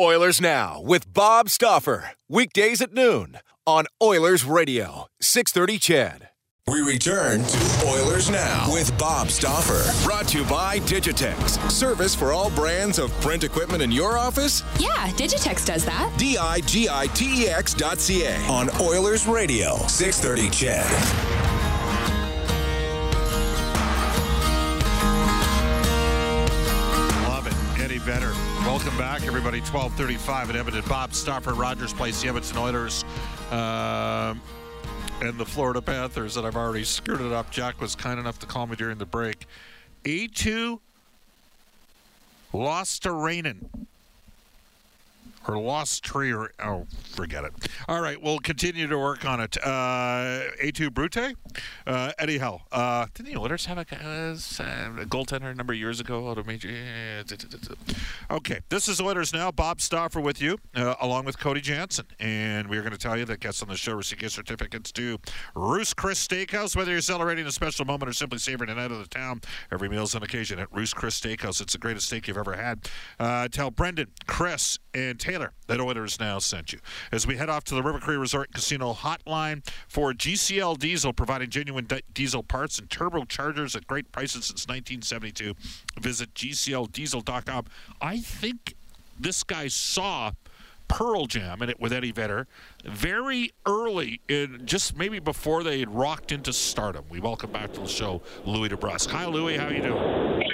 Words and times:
Oilers 0.00 0.40
Now 0.40 0.80
with 0.80 1.12
Bob 1.12 1.50
Stauffer. 1.50 2.12
Weekdays 2.28 2.80
at 2.80 2.94
noon 2.94 3.38
on 3.66 3.84
Oilers 4.02 4.44
Radio, 4.44 5.06
630 5.20 5.78
CHED. 5.78 6.28
We 6.66 6.80
return 6.80 7.42
to 7.44 7.86
Oilers 7.86 8.30
Now 8.30 8.72
with 8.72 8.96
Bob 8.96 9.28
Stauffer. 9.28 9.82
Brought 10.06 10.28
to 10.28 10.38
you 10.38 10.44
by 10.46 10.78
Digitex. 10.80 11.70
Service 11.70 12.14
for 12.14 12.32
all 12.32 12.50
brands 12.52 12.98
of 12.98 13.10
print 13.20 13.44
equipment 13.44 13.82
in 13.82 13.92
your 13.92 14.16
office? 14.16 14.62
Yeah, 14.78 15.08
Digitex 15.10 15.66
does 15.66 15.84
that. 15.84 16.12
D 16.16 16.38
I 16.38 16.60
G 16.60 16.88
I 16.90 17.06
T 17.08 17.44
E 17.44 17.48
X 17.48 17.74
dot 17.74 17.98
C 18.00 18.24
A 18.24 18.34
on 18.48 18.70
Oilers 18.80 19.26
Radio, 19.26 19.76
630 19.88 20.50
CHED. 20.50 20.86
Love 27.28 27.46
it. 27.46 27.54
Eddie 27.82 27.98
Vedder. 27.98 28.32
Welcome 28.64 28.96
back, 28.96 29.26
everybody. 29.26 29.58
1235 29.58 30.50
at 30.50 30.56
Edmonton. 30.56 30.84
Bob 30.88 31.12
Stauffer, 31.14 31.52
Rogers 31.52 31.92
Place, 31.92 32.22
the 32.22 32.28
Edmonton 32.28 32.56
Oilers, 32.58 33.04
um, 33.50 34.40
and 35.20 35.36
the 35.36 35.44
Florida 35.44 35.82
Panthers. 35.82 36.36
that 36.36 36.44
I've 36.44 36.56
already 36.56 36.84
it 37.20 37.32
up. 37.32 37.50
Jack 37.50 37.80
was 37.80 37.96
kind 37.96 38.20
enough 38.20 38.38
to 38.38 38.46
call 38.46 38.68
me 38.68 38.76
during 38.76 38.98
the 38.98 39.04
break. 39.04 39.46
A2 40.04 40.78
lost 42.52 43.02
to 43.02 43.08
Rainen. 43.08 43.66
Or 45.48 45.58
lost 45.58 46.04
tree, 46.04 46.32
or 46.32 46.52
oh, 46.62 46.86
forget 47.14 47.44
it. 47.44 47.52
All 47.88 48.00
right, 48.00 48.20
we'll 48.20 48.38
continue 48.38 48.86
to 48.86 48.96
work 48.96 49.24
on 49.24 49.40
it. 49.40 49.56
Uh, 49.58 50.42
A2 50.62 50.92
Brute, 50.94 51.34
uh, 51.86 52.12
Eddie 52.18 52.38
Hell. 52.38 52.62
Uh, 52.70 53.06
didn't 53.14 53.32
the 53.32 53.40
Oilers 53.40 53.66
have 53.66 53.78
a, 53.78 53.80
uh, 53.80 55.02
a 55.02 55.04
goaltender 55.06 55.50
a 55.50 55.54
number 55.54 55.72
of 55.72 55.78
years 55.78 56.00
ago? 56.00 56.30
Out 56.30 56.38
of 56.38 56.46
major, 56.46 56.68
okay, 58.30 58.60
this 58.68 58.88
is 58.88 59.00
Oilers 59.00 59.32
now. 59.32 59.50
Bob 59.50 59.80
Stauffer 59.80 60.20
with 60.20 60.40
you, 60.40 60.58
uh, 60.74 60.94
along 61.00 61.24
with 61.24 61.38
Cody 61.38 61.60
Jansen, 61.60 62.06
and 62.20 62.68
we're 62.68 62.82
going 62.82 62.92
to 62.92 62.98
tell 62.98 63.18
you 63.18 63.24
that 63.24 63.40
guests 63.40 63.62
on 63.62 63.68
the 63.68 63.76
show 63.76 63.94
receive 63.94 64.18
gift 64.18 64.34
certificates 64.34 64.92
to 64.92 65.18
Ruth's 65.54 65.94
Chris 65.94 66.24
Steakhouse. 66.26 66.76
Whether 66.76 66.92
you're 66.92 67.00
celebrating 67.00 67.46
a 67.46 67.52
special 67.52 67.84
moment 67.84 68.08
or 68.08 68.12
simply 68.12 68.38
savoring 68.38 68.70
a 68.70 68.74
night 68.74 68.90
of 68.90 68.98
the 68.98 69.08
town, 69.08 69.40
every 69.72 69.88
meal's 69.88 70.14
an 70.14 70.22
occasion 70.22 70.58
at 70.58 70.72
Ruth's 70.72 70.94
Chris 70.94 71.20
Steakhouse. 71.20 71.60
It's 71.60 71.72
the 71.72 71.78
greatest 71.78 72.06
steak 72.06 72.28
you've 72.28 72.38
ever 72.38 72.54
had. 72.54 72.88
Uh, 73.18 73.48
tell 73.48 73.70
Brendan, 73.70 74.08
Chris, 74.26 74.78
and 74.94 75.18
Taylor 75.18 75.52
that 75.66 75.80
Oilers 75.80 76.20
now 76.20 76.38
sent 76.38 76.72
you. 76.72 76.78
As 77.10 77.26
we 77.26 77.36
head 77.36 77.48
off 77.48 77.64
to 77.64 77.74
the 77.74 77.82
River 77.82 77.98
Cree 77.98 78.16
Resort 78.16 78.52
Casino 78.52 78.92
hotline 78.92 79.66
for 79.88 80.12
GCL 80.12 80.78
Diesel, 80.78 81.12
providing 81.12 81.50
genuine 81.50 81.86
di- 81.86 82.02
diesel 82.12 82.42
parts 82.42 82.78
and 82.78 82.88
turbochargers 82.88 83.74
at 83.76 83.86
great 83.86 84.10
prices 84.12 84.46
since 84.46 84.66
1972. 84.66 85.54
Visit 86.00 86.34
GCLDiesel.com. 86.34 87.66
I 88.00 88.18
think 88.18 88.74
this 89.18 89.42
guy 89.42 89.68
saw 89.68 90.32
Pearl 90.88 91.26
Jam 91.26 91.62
in 91.62 91.70
it 91.70 91.80
with 91.80 91.92
Eddie 91.92 92.12
Vedder 92.12 92.46
very 92.84 93.52
early 93.66 94.20
in 94.28 94.62
just 94.66 94.96
maybe 94.96 95.18
before 95.20 95.62
they 95.62 95.80
had 95.80 95.94
rocked 95.94 96.32
into 96.32 96.52
stardom. 96.52 97.04
We 97.08 97.18
welcome 97.20 97.50
back 97.50 97.72
to 97.74 97.80
the 97.80 97.88
show 97.88 98.20
Louis 98.44 98.68
DeBrusk. 98.68 99.08
Hi 99.10 99.24
Louis, 99.26 99.56
how 99.56 99.68
you 99.68 99.82
doing? 99.82 100.51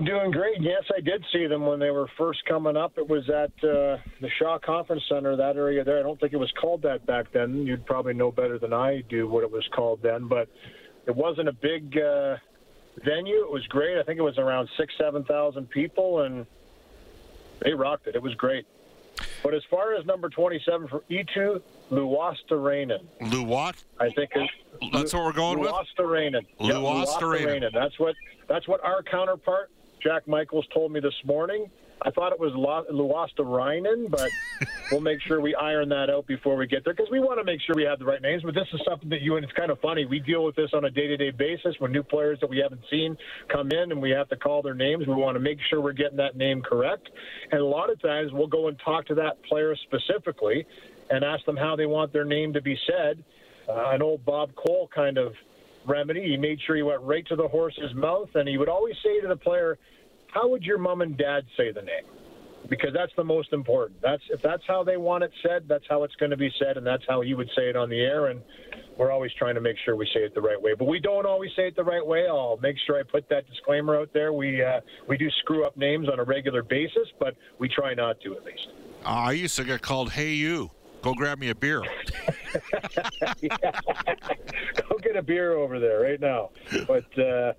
I'm 0.00 0.06
doing 0.06 0.30
great. 0.30 0.62
Yes, 0.62 0.84
I 0.96 1.02
did 1.02 1.22
see 1.30 1.46
them 1.46 1.66
when 1.66 1.78
they 1.78 1.90
were 1.90 2.08
first 2.16 2.42
coming 2.46 2.74
up. 2.74 2.96
It 2.96 3.06
was 3.06 3.28
at 3.28 3.52
uh, 3.62 3.98
the 4.22 4.30
Shaw 4.38 4.58
Conference 4.58 5.02
Center, 5.10 5.36
that 5.36 5.56
area 5.56 5.84
there. 5.84 5.98
I 5.98 6.02
don't 6.02 6.18
think 6.18 6.32
it 6.32 6.38
was 6.38 6.50
called 6.58 6.80
that 6.84 7.04
back 7.04 7.30
then. 7.32 7.66
You'd 7.66 7.84
probably 7.84 8.14
know 8.14 8.32
better 8.32 8.58
than 8.58 8.72
I 8.72 9.02
do 9.10 9.28
what 9.28 9.44
it 9.44 9.50
was 9.50 9.68
called 9.74 10.00
then, 10.02 10.26
but 10.26 10.48
it 11.06 11.14
wasn't 11.14 11.48
a 11.48 11.52
big 11.52 11.98
uh, 11.98 12.36
venue. 13.04 13.42
It 13.42 13.52
was 13.52 13.66
great. 13.66 13.98
I 13.98 14.02
think 14.02 14.18
it 14.18 14.22
was 14.22 14.38
around 14.38 14.70
six, 14.78 14.94
seven 14.96 15.22
thousand 15.24 15.68
people, 15.68 16.22
and 16.22 16.46
they 17.62 17.74
rocked 17.74 18.06
it. 18.06 18.14
It 18.14 18.22
was 18.22 18.34
great. 18.36 18.64
But 19.42 19.52
as 19.52 19.62
far 19.70 19.94
as 19.94 20.06
number 20.06 20.30
27 20.30 20.88
for 20.88 21.02
Eetu, 21.10 21.60
Luostarinen. 21.90 23.04
Luwat? 23.20 23.74
I 23.98 24.08
think 24.08 24.30
That's 24.94 25.12
what 25.12 25.24
we're 25.24 25.32
going 25.32 25.58
with? 25.58 25.70
Luostarinen. 25.70 26.46
Yep. 26.58 26.76
Luostarinen. 26.76 27.70
That's 27.74 27.98
what 27.98 28.14
that's 28.48 28.66
what 28.66 28.82
our 28.82 29.02
counterpart 29.02 29.70
Jack 30.02 30.26
Michaels 30.26 30.66
told 30.72 30.92
me 30.92 31.00
this 31.00 31.14
morning. 31.24 31.70
I 32.02 32.10
thought 32.10 32.32
it 32.32 32.40
was 32.40 32.52
Luostarinen, 32.54 34.10
but 34.10 34.30
we'll 34.90 35.02
make 35.02 35.20
sure 35.20 35.40
we 35.42 35.54
iron 35.54 35.90
that 35.90 36.08
out 36.08 36.26
before 36.26 36.56
we 36.56 36.66
get 36.66 36.82
there 36.82 36.94
because 36.94 37.10
we 37.10 37.20
want 37.20 37.38
to 37.38 37.44
make 37.44 37.60
sure 37.60 37.74
we 37.76 37.84
have 37.84 37.98
the 37.98 38.06
right 38.06 38.22
names. 38.22 38.42
But 38.42 38.54
this 38.54 38.68
is 38.72 38.80
something 38.88 39.10
that 39.10 39.20
you 39.20 39.36
and 39.36 39.44
it's 39.44 39.52
kind 39.52 39.70
of 39.70 39.78
funny. 39.80 40.06
We 40.06 40.18
deal 40.18 40.42
with 40.44 40.56
this 40.56 40.70
on 40.72 40.86
a 40.86 40.90
day-to-day 40.90 41.32
basis 41.32 41.74
when 41.78 41.92
new 41.92 42.02
players 42.02 42.38
that 42.40 42.48
we 42.48 42.58
haven't 42.58 42.80
seen 42.90 43.16
come 43.52 43.70
in 43.70 43.92
and 43.92 44.00
we 44.00 44.10
have 44.10 44.28
to 44.30 44.36
call 44.36 44.62
their 44.62 44.74
names. 44.74 45.06
We 45.06 45.14
want 45.14 45.36
to 45.36 45.40
make 45.40 45.58
sure 45.68 45.82
we're 45.82 45.92
getting 45.92 46.16
that 46.16 46.36
name 46.36 46.62
correct. 46.62 47.10
And 47.52 47.60
a 47.60 47.66
lot 47.66 47.90
of 47.90 48.00
times 48.00 48.32
we'll 48.32 48.46
go 48.46 48.68
and 48.68 48.80
talk 48.82 49.06
to 49.08 49.14
that 49.16 49.42
player 49.44 49.76
specifically 49.84 50.66
and 51.10 51.22
ask 51.22 51.44
them 51.44 51.56
how 51.56 51.76
they 51.76 51.86
want 51.86 52.14
their 52.14 52.24
name 52.24 52.54
to 52.54 52.62
be 52.62 52.78
said. 52.86 53.22
Uh, 53.68 53.90
an 53.90 54.00
old 54.00 54.24
Bob 54.24 54.50
Cole 54.56 54.88
kind 54.92 55.18
of 55.18 55.34
remedy. 55.86 56.22
He 56.28 56.36
made 56.36 56.58
sure 56.66 56.76
he 56.76 56.82
went 56.82 57.02
right 57.02 57.26
to 57.28 57.36
the 57.36 57.48
horse's 57.48 57.94
mouth, 57.94 58.28
and 58.34 58.48
he 58.48 58.58
would 58.58 58.68
always 58.68 58.94
say 59.02 59.20
to 59.20 59.28
the 59.28 59.36
player, 59.36 59.78
"How 60.28 60.48
would 60.48 60.62
your 60.62 60.78
mom 60.78 61.02
and 61.02 61.16
dad 61.16 61.44
say 61.56 61.72
the 61.72 61.82
name?" 61.82 62.04
Because 62.68 62.90
that's 62.92 63.12
the 63.16 63.24
most 63.24 63.52
important. 63.52 64.00
That's 64.02 64.22
if 64.30 64.42
that's 64.42 64.62
how 64.66 64.84
they 64.84 64.96
want 64.96 65.24
it 65.24 65.32
said, 65.42 65.64
that's 65.66 65.84
how 65.88 66.04
it's 66.04 66.14
going 66.16 66.30
to 66.30 66.36
be 66.36 66.52
said, 66.58 66.76
and 66.76 66.86
that's 66.86 67.02
how 67.08 67.20
he 67.20 67.34
would 67.34 67.48
say 67.56 67.68
it 67.68 67.76
on 67.76 67.88
the 67.88 68.00
air. 68.00 68.26
And 68.26 68.42
we're 68.96 69.10
always 69.10 69.32
trying 69.38 69.54
to 69.54 69.60
make 69.60 69.76
sure 69.84 69.96
we 69.96 70.06
say 70.12 70.20
it 70.20 70.34
the 70.34 70.42
right 70.42 70.60
way, 70.60 70.74
but 70.78 70.84
we 70.84 71.00
don't 71.00 71.26
always 71.26 71.50
say 71.56 71.68
it 71.68 71.74
the 71.74 71.82
right 71.84 72.04
way. 72.04 72.26
I'll 72.28 72.58
make 72.62 72.76
sure 72.86 72.98
I 72.98 73.02
put 73.02 73.28
that 73.30 73.48
disclaimer 73.48 73.98
out 73.98 74.10
there. 74.12 74.32
We 74.32 74.62
uh, 74.62 74.80
we 75.08 75.16
do 75.16 75.30
screw 75.40 75.64
up 75.64 75.76
names 75.76 76.08
on 76.08 76.20
a 76.20 76.24
regular 76.24 76.62
basis, 76.62 77.08
but 77.18 77.34
we 77.58 77.68
try 77.68 77.94
not 77.94 78.20
to 78.20 78.36
at 78.36 78.44
least. 78.44 78.68
Uh, 79.04 79.08
I 79.08 79.32
used 79.32 79.56
to 79.56 79.64
get 79.64 79.80
called 79.80 80.12
"Hey 80.12 80.32
you." 80.32 80.70
Go 81.02 81.14
grab 81.14 81.38
me 81.38 81.48
a 81.50 81.54
beer. 81.54 81.82
Go 83.42 84.98
get 85.02 85.16
a 85.16 85.22
beer 85.22 85.52
over 85.54 85.78
there 85.80 86.00
right 86.00 86.20
now. 86.20 86.50
But 86.86 87.18
uh, 87.18 87.54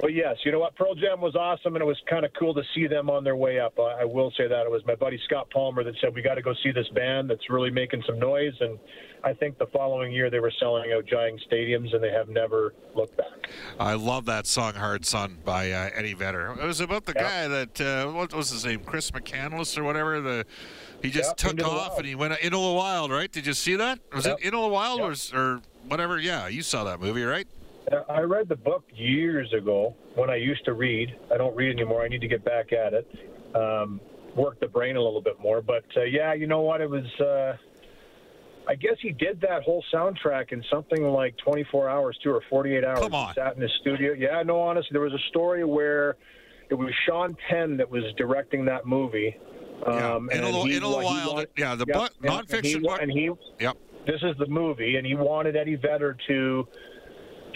but 0.00 0.12
yes, 0.12 0.36
you 0.44 0.52
know 0.52 0.58
what? 0.58 0.74
Pearl 0.76 0.94
Jam 0.94 1.20
was 1.20 1.34
awesome, 1.34 1.74
and 1.74 1.82
it 1.82 1.86
was 1.86 1.96
kind 2.08 2.24
of 2.24 2.32
cool 2.38 2.54
to 2.54 2.62
see 2.74 2.86
them 2.86 3.08
on 3.10 3.24
their 3.24 3.36
way 3.36 3.58
up. 3.58 3.78
I, 3.78 4.02
I 4.02 4.04
will 4.04 4.30
say 4.36 4.46
that 4.48 4.62
it 4.66 4.70
was 4.70 4.82
my 4.86 4.94
buddy 4.94 5.18
Scott 5.26 5.48
Palmer 5.50 5.82
that 5.84 5.94
said 6.00 6.14
we 6.14 6.22
got 6.22 6.34
to 6.34 6.42
go 6.42 6.52
see 6.62 6.70
this 6.72 6.88
band 6.94 7.30
that's 7.30 7.48
really 7.50 7.70
making 7.70 8.02
some 8.06 8.18
noise, 8.18 8.52
and 8.60 8.78
I 9.24 9.32
think 9.32 9.58
the 9.58 9.66
following 9.72 10.12
year 10.12 10.30
they 10.30 10.40
were 10.40 10.52
selling 10.60 10.92
out 10.92 11.06
giant 11.06 11.40
stadiums, 11.50 11.94
and 11.94 12.02
they 12.02 12.10
have 12.12 12.28
never 12.28 12.74
looked 12.94 13.16
back. 13.16 13.26
I 13.78 13.94
love 13.94 14.24
that 14.26 14.46
song 14.46 14.74
"Hard 14.74 15.04
Sun" 15.06 15.38
by 15.44 15.70
uh, 15.70 15.90
Eddie 15.94 16.14
Vedder. 16.14 16.56
It 16.60 16.66
was 16.66 16.80
about 16.80 17.06
the 17.06 17.12
Yeah. 17.16 17.22
guy 17.22 17.48
that 17.48 17.80
uh, 17.80 18.10
what 18.12 18.32
was 18.34 18.50
his 18.50 18.64
name, 18.64 18.80
Chris 18.84 19.10
McCandless 19.10 19.76
or 19.78 19.84
whatever. 19.84 20.20
The 20.20 20.44
he 21.02 21.10
just 21.10 21.42
Yeah, 21.42 21.50
took 21.52 21.62
off 21.64 21.98
and 21.98 22.06
he 22.06 22.14
went 22.14 22.38
into 22.40 22.56
the 22.56 22.72
wild. 22.72 23.10
Right? 23.10 23.30
Did 23.30 23.46
you 23.46 23.52
see 23.54 23.76
that? 23.76 23.98
Was 24.12 24.26
Yep. 24.26 24.38
it 24.40 24.44
into 24.46 24.58
the 24.60 24.68
wild 24.68 25.00
or, 25.00 25.14
or 25.38 25.60
whatever? 25.88 26.18
Yeah, 26.18 26.48
you 26.48 26.62
saw 26.62 26.84
that 26.84 27.00
movie, 27.00 27.22
right? 27.24 27.46
I 28.08 28.20
read 28.22 28.48
the 28.48 28.56
book 28.56 28.84
years 28.94 29.52
ago 29.52 29.94
when 30.16 30.28
I 30.30 30.36
used 30.36 30.64
to 30.64 30.72
read. 30.72 31.14
I 31.32 31.36
don't 31.36 31.54
read 31.54 31.70
anymore. 31.70 32.02
I 32.02 32.08
need 32.08 32.20
to 32.20 32.28
get 32.28 32.44
back 32.44 32.72
at 32.72 32.92
it. 32.94 33.08
Um, 33.54 34.00
work 34.34 34.58
the 34.60 34.66
brain 34.66 34.96
a 34.96 35.00
little 35.02 35.20
bit 35.20 35.38
more. 35.40 35.62
But 35.62 35.84
uh, 35.96 36.02
yeah, 36.02 36.32
you 36.34 36.46
know 36.46 36.62
what? 36.62 36.80
It 36.80 36.90
was. 36.90 37.04
Uh, 37.20 37.56
I 38.68 38.74
guess 38.74 38.96
he 39.00 39.12
did 39.12 39.40
that 39.42 39.62
whole 39.62 39.84
soundtrack 39.94 40.50
in 40.52 40.64
something 40.68 41.04
like 41.04 41.36
24 41.36 41.88
hours, 41.88 42.18
two 42.24 42.30
or 42.32 42.42
48 42.50 42.82
hours. 42.84 42.98
Come 42.98 43.14
on. 43.14 43.28
He 43.28 43.34
sat 43.34 43.54
in 43.54 43.62
his 43.62 43.70
studio. 43.80 44.12
Yeah, 44.12 44.42
no, 44.42 44.60
honestly, 44.60 44.88
there 44.90 45.02
was 45.02 45.12
a 45.12 45.28
story 45.28 45.64
where 45.64 46.16
it 46.68 46.74
was 46.74 46.90
Sean 47.06 47.36
Penn 47.48 47.76
that 47.76 47.88
was 47.88 48.02
directing 48.16 48.64
that 48.64 48.84
movie. 48.84 49.36
Yeah, 49.86 50.14
Um, 50.14 50.30
in 50.30 50.38
a 50.40 50.42
and 50.42 50.46
little, 50.46 50.64
he 50.64 50.76
in 50.76 50.82
a 50.82 50.88
little 50.88 51.04
while. 51.04 51.34
wanted- 51.34 51.50
yeah, 51.56 51.76
the 51.76 51.84
Yep, 51.86 51.96
yep, 52.24 52.32
nonfiction 52.32 52.56
and 52.56 52.66
he, 52.66 52.78
book. 52.80 52.98
And 53.02 53.12
he, 53.12 53.30
Yep. 53.60 53.76
this 54.04 54.22
is 54.24 54.36
the 54.38 54.46
movie, 54.48 54.96
and 54.96 55.06
he 55.06 55.14
wanted 55.14 55.54
Eddie 55.54 55.76
Vedder 55.76 56.16
to 56.26 56.66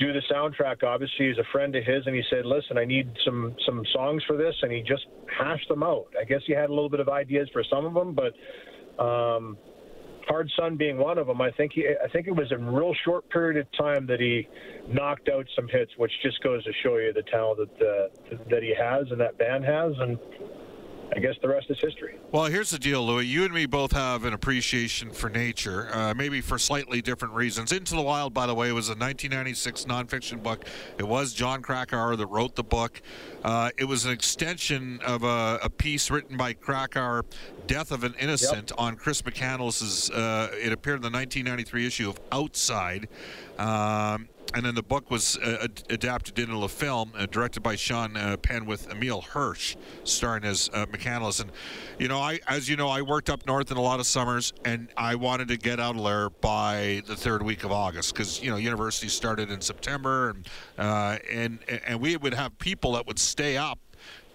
do 0.00 0.12
the 0.12 0.22
soundtrack. 0.32 0.82
Obviously, 0.82 1.28
he's 1.28 1.38
a 1.38 1.44
friend 1.52 1.76
of 1.76 1.84
his, 1.84 2.06
and 2.06 2.16
he 2.16 2.22
said, 2.30 2.46
"Listen, 2.46 2.78
I 2.78 2.84
need 2.84 3.10
some 3.24 3.54
some 3.66 3.84
songs 3.92 4.22
for 4.26 4.36
this," 4.36 4.54
and 4.62 4.72
he 4.72 4.82
just 4.82 5.06
hashed 5.38 5.68
them 5.68 5.82
out. 5.82 6.06
I 6.20 6.24
guess 6.24 6.40
he 6.46 6.52
had 6.52 6.70
a 6.70 6.74
little 6.74 6.88
bit 6.88 7.00
of 7.00 7.08
ideas 7.08 7.48
for 7.52 7.62
some 7.70 7.84
of 7.84 7.94
them, 7.94 8.14
but 8.14 8.32
um, 9.02 9.56
Hard 10.26 10.50
Sun 10.58 10.76
being 10.76 10.96
one 10.96 11.18
of 11.18 11.26
them, 11.26 11.40
I 11.40 11.50
think 11.52 11.72
he, 11.74 11.86
I 12.02 12.08
think 12.08 12.26
it 12.26 12.32
was 12.32 12.50
a 12.52 12.58
real 12.58 12.94
short 13.04 13.28
period 13.30 13.56
of 13.60 13.66
time 13.76 14.06
that 14.06 14.20
he 14.20 14.48
knocked 14.88 15.28
out 15.28 15.46
some 15.54 15.68
hits, 15.68 15.92
which 15.96 16.12
just 16.22 16.42
goes 16.42 16.64
to 16.64 16.72
show 16.82 16.96
you 16.96 17.12
the 17.12 17.22
talent 17.22 17.58
that 17.78 17.86
uh, 17.86 18.36
that 18.48 18.62
he 18.62 18.74
has 18.78 19.06
and 19.10 19.20
that 19.20 19.38
band 19.38 19.64
has, 19.64 19.92
and 19.98 20.18
I 21.14 21.18
guess 21.18 21.34
the 21.42 21.48
rest 21.48 21.66
is 21.70 21.78
history. 21.80 22.16
Well, 22.30 22.44
here's 22.44 22.70
the 22.70 22.78
deal, 22.78 23.04
Louis. 23.04 23.26
You 23.26 23.44
and 23.44 23.52
me 23.52 23.66
both 23.66 23.92
have 23.92 24.24
an 24.24 24.32
appreciation 24.32 25.10
for 25.10 25.28
nature, 25.28 25.88
uh, 25.92 26.14
maybe 26.14 26.40
for 26.40 26.56
slightly 26.56 27.02
different 27.02 27.34
reasons. 27.34 27.72
Into 27.72 27.96
the 27.96 28.02
Wild, 28.02 28.32
by 28.32 28.46
the 28.46 28.54
way, 28.54 28.70
was 28.70 28.88
a 28.88 28.92
1996 28.92 29.86
nonfiction 29.86 30.40
book. 30.40 30.64
It 30.98 31.08
was 31.08 31.32
Jon 31.32 31.62
Krakauer 31.62 32.14
that 32.14 32.26
wrote 32.26 32.54
the 32.54 32.62
book. 32.62 33.02
Uh, 33.42 33.70
it 33.76 33.86
was 33.86 34.04
an 34.04 34.12
extension 34.12 35.00
of 35.04 35.24
a, 35.24 35.58
a 35.62 35.70
piece 35.70 36.10
written 36.10 36.36
by 36.36 36.52
Krakauer, 36.52 37.24
"Death 37.66 37.90
of 37.90 38.04
an 38.04 38.14
Innocent," 38.20 38.70
on 38.78 38.94
Chris 38.94 39.22
McCandless's. 39.22 40.10
Uh, 40.10 40.50
it 40.52 40.72
appeared 40.72 40.96
in 40.96 41.02
the 41.02 41.10
1993 41.10 41.86
issue 41.86 42.08
of 42.08 42.20
Outside. 42.30 43.08
Um, 43.58 44.28
and 44.54 44.64
then 44.64 44.74
the 44.74 44.82
book 44.82 45.10
was 45.10 45.36
uh, 45.38 45.58
ad- 45.62 45.82
adapted 45.90 46.38
into 46.38 46.62
a 46.64 46.68
film 46.68 47.12
uh, 47.16 47.26
directed 47.26 47.62
by 47.62 47.76
Sean 47.76 48.16
uh, 48.16 48.36
Penn 48.36 48.66
with 48.66 48.90
Emile 48.90 49.20
Hirsch 49.20 49.76
starring 50.04 50.44
as 50.44 50.68
uh, 50.72 50.86
McCandless. 50.86 51.40
And 51.40 51.50
you 51.98 52.08
know, 52.08 52.18
I 52.18 52.40
as 52.48 52.68
you 52.68 52.76
know, 52.76 52.88
I 52.88 53.02
worked 53.02 53.30
up 53.30 53.46
north 53.46 53.70
in 53.70 53.76
a 53.76 53.80
lot 53.80 54.00
of 54.00 54.06
summers, 54.06 54.52
and 54.64 54.88
I 54.96 55.14
wanted 55.14 55.48
to 55.48 55.56
get 55.56 55.78
out 55.78 55.96
of 55.96 56.04
there 56.04 56.30
by 56.30 57.02
the 57.06 57.16
third 57.16 57.42
week 57.42 57.64
of 57.64 57.72
August 57.72 58.12
because 58.12 58.42
you 58.42 58.50
know 58.50 58.56
university 58.56 59.08
started 59.08 59.50
in 59.50 59.60
September, 59.60 60.30
and 60.30 60.48
uh, 60.78 61.18
and 61.30 61.58
and 61.86 62.00
we 62.00 62.16
would 62.16 62.34
have 62.34 62.58
people 62.58 62.92
that 62.92 63.06
would 63.06 63.18
stay 63.18 63.56
up 63.56 63.78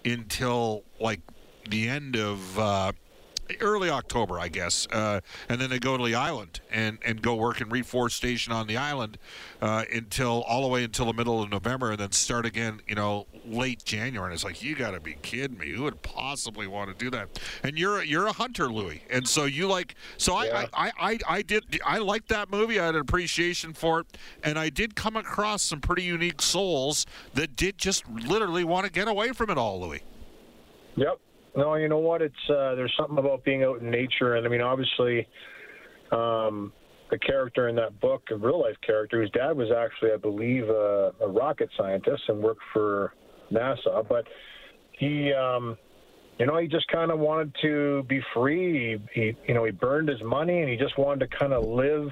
until 0.04 0.82
like 1.00 1.20
the 1.68 1.88
end 1.88 2.16
of. 2.16 2.94
Early 3.60 3.90
October, 3.90 4.38
I 4.38 4.48
guess, 4.48 4.86
uh, 4.90 5.20
and 5.48 5.60
then 5.60 5.70
they 5.70 5.78
go 5.78 5.96
to 5.96 6.04
the 6.04 6.14
island 6.14 6.60
and, 6.70 6.98
and 7.04 7.22
go 7.22 7.34
work 7.34 7.60
in 7.60 7.68
reforestation 7.68 8.52
on 8.52 8.66
the 8.66 8.76
island 8.76 9.18
uh, 9.62 9.84
until 9.92 10.42
all 10.42 10.62
the 10.62 10.68
way 10.68 10.84
until 10.84 11.06
the 11.06 11.12
middle 11.12 11.42
of 11.42 11.50
November, 11.50 11.92
and 11.92 12.00
then 12.00 12.12
start 12.12 12.46
again, 12.46 12.80
you 12.86 12.94
know, 12.94 13.26
late 13.46 13.84
January. 13.84 14.26
And 14.26 14.34
it's 14.34 14.44
like 14.44 14.62
you 14.62 14.74
got 14.74 14.92
to 14.92 15.00
be 15.00 15.16
kidding 15.22 15.58
me! 15.58 15.70
Who 15.70 15.84
would 15.84 16.02
possibly 16.02 16.66
want 16.66 16.90
to 16.90 17.04
do 17.04 17.10
that? 17.10 17.40
And 17.62 17.78
you're 17.78 18.00
a, 18.00 18.04
you're 18.04 18.26
a 18.26 18.32
hunter, 18.32 18.70
Louis, 18.70 19.02
and 19.10 19.26
so 19.26 19.44
you 19.44 19.68
like 19.68 19.94
so 20.16 20.34
I, 20.34 20.44
Yeah. 20.46 20.66
I, 20.72 20.86
I, 20.86 20.92
I 20.98 21.18
I 21.28 21.42
did 21.42 21.64
I 21.84 21.98
liked 21.98 22.28
that 22.28 22.50
movie. 22.50 22.80
I 22.80 22.86
had 22.86 22.94
an 22.94 23.00
appreciation 23.00 23.72
for 23.72 24.00
it, 24.00 24.06
and 24.42 24.58
I 24.58 24.70
did 24.70 24.96
come 24.96 25.16
across 25.16 25.62
some 25.62 25.80
pretty 25.80 26.02
unique 26.02 26.42
souls 26.42 27.06
that 27.34 27.56
did 27.56 27.78
just 27.78 28.08
literally 28.08 28.64
want 28.64 28.86
to 28.86 28.92
get 28.92 29.08
away 29.08 29.32
from 29.32 29.50
it 29.50 29.58
all, 29.58 29.80
Louis. 29.80 30.02
Yep. 30.96 31.20
No, 31.56 31.74
you 31.76 31.88
know 31.88 31.98
what? 31.98 32.20
It's 32.20 32.34
uh, 32.50 32.74
there's 32.74 32.94
something 32.98 33.18
about 33.18 33.42
being 33.44 33.64
out 33.64 33.80
in 33.80 33.90
nature, 33.90 34.34
and 34.34 34.46
I 34.46 34.50
mean, 34.50 34.60
obviously, 34.60 35.26
um, 36.12 36.72
the 37.10 37.18
character 37.18 37.68
in 37.68 37.76
that 37.76 37.98
book, 38.00 38.22
a 38.30 38.36
real 38.36 38.60
life 38.60 38.76
character, 38.84 39.22
whose 39.22 39.30
dad 39.30 39.56
was 39.56 39.70
actually, 39.70 40.12
I 40.12 40.16
believe, 40.16 40.68
uh, 40.68 41.12
a 41.22 41.28
rocket 41.28 41.70
scientist 41.76 42.24
and 42.28 42.42
worked 42.42 42.62
for 42.74 43.14
NASA, 43.50 44.06
but 44.06 44.24
he, 44.92 45.32
um, 45.32 45.78
you 46.38 46.44
know, 46.46 46.58
he 46.58 46.68
just 46.68 46.88
kind 46.88 47.10
of 47.10 47.18
wanted 47.18 47.54
to 47.62 48.04
be 48.08 48.20
free. 48.34 48.98
He, 49.14 49.20
he, 49.20 49.36
you 49.48 49.54
know, 49.54 49.64
he 49.64 49.70
burned 49.70 50.08
his 50.08 50.22
money, 50.22 50.60
and 50.60 50.68
he 50.68 50.76
just 50.76 50.98
wanted 50.98 51.30
to 51.30 51.38
kind 51.38 51.54
of 51.54 51.64
live 51.64 52.08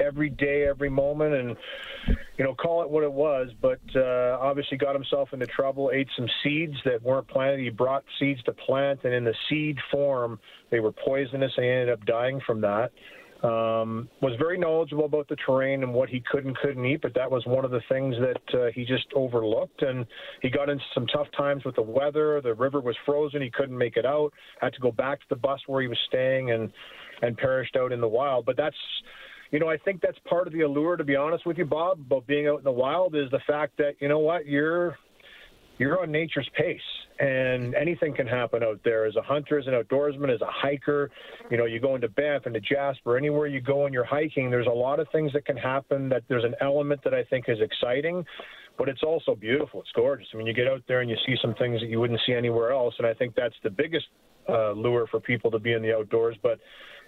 every 0.00 0.30
day, 0.30 0.66
every 0.68 0.90
moment, 0.90 1.34
and 1.34 1.56
you 2.36 2.44
know, 2.44 2.54
call 2.54 2.82
it 2.82 2.90
what 2.90 3.02
it 3.02 3.12
was, 3.12 3.48
but 3.60 3.80
uh, 3.94 4.38
obviously 4.40 4.76
got 4.76 4.94
himself 4.94 5.30
into 5.32 5.46
trouble, 5.46 5.90
ate 5.92 6.08
some 6.16 6.28
seeds 6.42 6.76
that 6.84 7.02
weren't 7.02 7.28
planted. 7.28 7.60
He 7.60 7.70
brought 7.70 8.04
seeds 8.18 8.42
to 8.44 8.52
plant, 8.52 9.00
and 9.04 9.14
in 9.14 9.24
the 9.24 9.34
seed 9.48 9.78
form, 9.90 10.38
they 10.70 10.80
were 10.80 10.92
poisonous, 10.92 11.52
and 11.56 11.64
he 11.64 11.70
ended 11.70 11.90
up 11.90 12.04
dying 12.06 12.40
from 12.46 12.60
that. 12.62 12.92
Um, 13.42 14.08
was 14.22 14.32
very 14.38 14.56
knowledgeable 14.56 15.04
about 15.04 15.28
the 15.28 15.36
terrain 15.36 15.82
and 15.82 15.92
what 15.92 16.08
he 16.08 16.20
could 16.20 16.46
and 16.46 16.56
couldn't 16.56 16.84
eat, 16.86 17.02
but 17.02 17.12
that 17.14 17.30
was 17.30 17.44
one 17.46 17.66
of 17.66 17.70
the 17.70 17.82
things 17.88 18.14
that 18.18 18.58
uh, 18.58 18.70
he 18.74 18.84
just 18.86 19.06
overlooked. 19.14 19.82
And 19.82 20.06
he 20.40 20.48
got 20.48 20.70
into 20.70 20.82
some 20.94 21.06
tough 21.06 21.26
times 21.36 21.64
with 21.64 21.76
the 21.76 21.82
weather. 21.82 22.40
The 22.40 22.54
river 22.54 22.80
was 22.80 22.96
frozen; 23.04 23.42
he 23.42 23.50
couldn't 23.50 23.76
make 23.76 23.98
it 23.98 24.06
out. 24.06 24.32
Had 24.60 24.72
to 24.72 24.80
go 24.80 24.90
back 24.90 25.20
to 25.20 25.26
the 25.28 25.36
bus 25.36 25.60
where 25.66 25.82
he 25.82 25.88
was 25.88 25.98
staying, 26.08 26.50
and 26.50 26.72
and 27.22 27.36
perished 27.36 27.76
out 27.76 27.92
in 27.92 28.00
the 28.00 28.08
wild. 28.08 28.46
But 28.46 28.56
that's 28.56 28.76
you 29.50 29.58
know, 29.58 29.68
I 29.68 29.76
think 29.78 30.00
that's 30.00 30.18
part 30.28 30.46
of 30.46 30.52
the 30.52 30.62
allure, 30.62 30.96
to 30.96 31.04
be 31.04 31.16
honest 31.16 31.46
with 31.46 31.58
you, 31.58 31.64
Bob, 31.64 32.00
about 32.00 32.26
being 32.26 32.48
out 32.48 32.58
in 32.58 32.64
the 32.64 32.72
wild 32.72 33.14
is 33.14 33.30
the 33.30 33.40
fact 33.46 33.76
that, 33.78 33.94
you 34.00 34.08
know 34.08 34.18
what, 34.18 34.46
you're 34.46 34.96
you're 35.78 36.00
on 36.00 36.10
nature's 36.10 36.48
pace 36.56 36.80
and 37.18 37.74
anything 37.74 38.14
can 38.14 38.26
happen 38.26 38.62
out 38.62 38.80
there 38.84 39.04
as 39.04 39.14
a 39.16 39.22
hunter, 39.22 39.58
as 39.58 39.66
an 39.66 39.74
outdoorsman, 39.74 40.34
as 40.34 40.40
a 40.40 40.48
hiker. 40.48 41.10
You 41.50 41.56
know, 41.56 41.64
you 41.64 41.80
go 41.80 41.94
into 41.94 42.08
Banff, 42.08 42.46
into 42.46 42.60
Jasper, 42.60 43.16
anywhere 43.16 43.46
you 43.46 43.60
go 43.60 43.84
and 43.84 43.92
you're 43.92 44.04
hiking, 44.04 44.50
there's 44.50 44.66
a 44.66 44.70
lot 44.70 45.00
of 45.00 45.06
things 45.12 45.32
that 45.32 45.44
can 45.44 45.56
happen 45.56 46.08
that 46.10 46.22
there's 46.28 46.44
an 46.44 46.54
element 46.60 47.00
that 47.04 47.14
I 47.14 47.24
think 47.24 47.46
is 47.48 47.58
exciting, 47.60 48.24
but 48.78 48.88
it's 48.88 49.02
also 49.02 49.34
beautiful. 49.34 49.80
It's 49.80 49.92
gorgeous. 49.94 50.28
I 50.32 50.36
mean, 50.36 50.46
you 50.46 50.54
get 50.54 50.66
out 50.66 50.82
there 50.88 51.00
and 51.00 51.10
you 51.10 51.16
see 51.26 51.36
some 51.40 51.54
things 51.54 51.80
that 51.80 51.88
you 51.88 52.00
wouldn't 52.00 52.20
see 52.26 52.32
anywhere 52.32 52.72
else. 52.72 52.94
And 52.98 53.06
I 53.06 53.14
think 53.14 53.34
that's 53.34 53.54
the 53.62 53.70
biggest 53.70 54.06
uh, 54.48 54.72
lure 54.72 55.06
for 55.10 55.20
people 55.20 55.50
to 55.50 55.58
be 55.58 55.72
in 55.72 55.82
the 55.82 55.94
outdoors. 55.94 56.36
But 56.42 56.58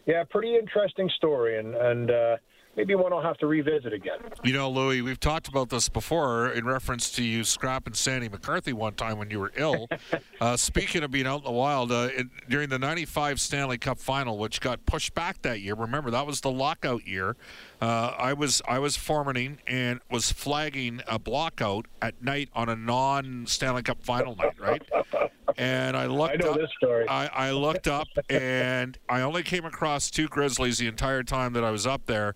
yeah, 0.09 0.25
pretty 0.25 0.57
interesting 0.57 1.09
story. 1.17 1.59
And, 1.59 1.75
and, 1.77 2.11
uh, 2.11 2.37
maybe 2.79 2.95
one 2.95 3.13
I'll 3.13 3.21
have 3.21 3.37
to 3.39 3.47
revisit 3.49 3.93
again. 3.93 4.19
You 4.45 4.53
know, 4.53 4.71
Louis, 4.71 5.03
we've 5.03 5.19
talked 5.19 5.49
about 5.49 5.69
this 5.69 5.89
before 5.89 6.49
in 6.49 6.65
reference 6.65 7.11
to 7.13 7.25
you 7.25 7.43
scrapping 7.43 7.95
Sandy 7.95 8.29
McCarthy 8.29 8.73
one 8.73 8.95
time 8.95 9.19
when 9.19 9.31
you 9.31 9.41
were 9.41 9.53
ill. 9.57 9.89
uh, 10.41 10.57
speaking 10.57 11.03
of 11.03 11.11
being 11.11 11.27
out 11.27 11.39
in 11.39 11.45
the 11.45 11.51
wild, 11.51 11.91
uh, 11.91 12.09
it, 12.13 12.29
during 12.49 12.69
the 12.69 12.79
95 12.79 13.41
Stanley 13.41 13.79
Cup 13.79 13.99
final, 13.99 14.39
which 14.39 14.61
got 14.61 14.87
pushed 14.87 15.13
back 15.15 15.43
that 15.43 15.61
year, 15.61 15.75
remember, 15.75 16.11
that 16.13 16.25
was 16.25 16.41
the 16.41 16.53
lockout 16.53 17.05
year. 17.05 17.37
Uh, 17.81 18.15
I 18.17 18.33
was 18.33 18.63
I 18.69 18.79
was 18.79 18.97
foremanning 18.97 19.59
and 19.67 20.01
was 20.09 20.31
flagging 20.31 21.00
a 21.09 21.19
blockout 21.19 21.87
at 22.00 22.23
night 22.23 22.49
on 22.55 22.69
a 22.69 22.77
non 22.77 23.47
Stanley 23.47 23.83
Cup 23.83 24.03
final 24.05 24.37
night, 24.37 24.59
right? 24.59 24.83
And 25.57 25.97
I 25.97 26.07
looked 26.07 26.35
I 26.35 26.37
know 26.37 26.52
up, 26.52 26.59
this 26.59 26.71
story. 26.76 27.09
I, 27.09 27.26
I 27.26 27.50
looked 27.52 27.88
up 27.88 28.09
and 28.28 28.99
I 29.09 29.23
only 29.23 29.43
came 29.43 29.64
across 29.64 30.11
two 30.11 30.28
grizzlies 30.28 30.78
the 30.78 30.87
entire 30.87 31.23
time 31.23 31.52
that 31.55 31.64
I 31.64 31.71
was 31.71 31.87
up 31.87 32.07
there. 32.07 32.35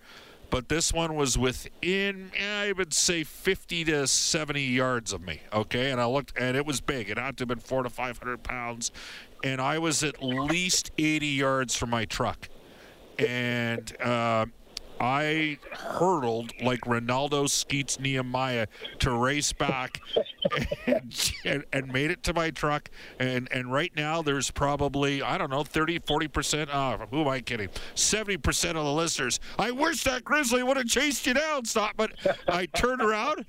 But 0.51 0.69
this 0.69 0.93
one 0.93 1.15
was 1.15 1.39
within, 1.39 2.31
eh, 2.37 2.69
I 2.69 2.73
would 2.73 2.93
say, 2.93 3.25
50 3.25 3.85
to 3.85 4.07
70 4.07 4.63
yards 4.63 5.13
of 5.15 5.23
me. 5.23 5.41
Okay. 5.51 5.91
And 5.91 5.99
I 5.99 6.05
looked, 6.05 6.35
and 6.39 6.57
it 6.59 6.67
was 6.67 6.81
big. 6.83 7.09
It 7.09 7.17
had 7.17 7.39
to 7.39 7.43
have 7.43 7.49
been 7.49 7.59
four 7.59 7.83
to 7.83 7.89
500 7.89 8.43
pounds. 8.43 8.93
And 9.43 9.63
I 9.63 9.79
was 9.79 10.05
at 10.05 10.23
least 10.23 10.91
80 10.99 11.27
yards 11.27 11.75
from 11.75 11.89
my 11.89 12.05
truck. 12.05 12.49
And, 13.19 13.97
uh, 14.01 14.47
I 15.03 15.59
hurtled 15.73 16.53
like 16.63 16.87
Renaldo 16.87 17.49
Skeets 17.49 17.99
Nehemiah 17.99 18.69
to 19.01 19.11
race 19.11 19.53
back 19.53 20.01
and, 20.87 21.33
and, 21.45 21.65
and 21.73 21.93
made 21.93 22.13
it 22.13 22.23
to 22.23 22.33
my 22.33 22.51
truck. 22.51 22.89
And, 23.19 23.49
and 23.51 23.73
right 23.73 23.91
now, 23.97 24.23
there's 24.23 24.53
probably, 24.53 25.21
I 25.21 25.39
don't 25.39 25.51
know, 25.51 25.65
30, 25.65 25.99
40%. 25.99 26.69
Oh, 26.73 26.79
uh, 26.79 27.07
who 27.07 27.23
am 27.23 27.29
I 27.29 27.41
kidding? 27.41 27.69
70% 27.97 28.69
of 28.71 28.75
the 28.77 28.93
listeners. 28.93 29.41
I 29.59 29.73
wish 29.73 30.05
that 30.05 30.23
grizzly 30.23 30.63
would 30.63 30.77
have 30.77 30.87
chased 30.87 31.27
you 31.27 31.35
down. 31.35 31.65
Stop. 31.65 31.97
But 31.97 32.13
I 32.47 32.67
turned 32.67 33.03
around 33.03 33.45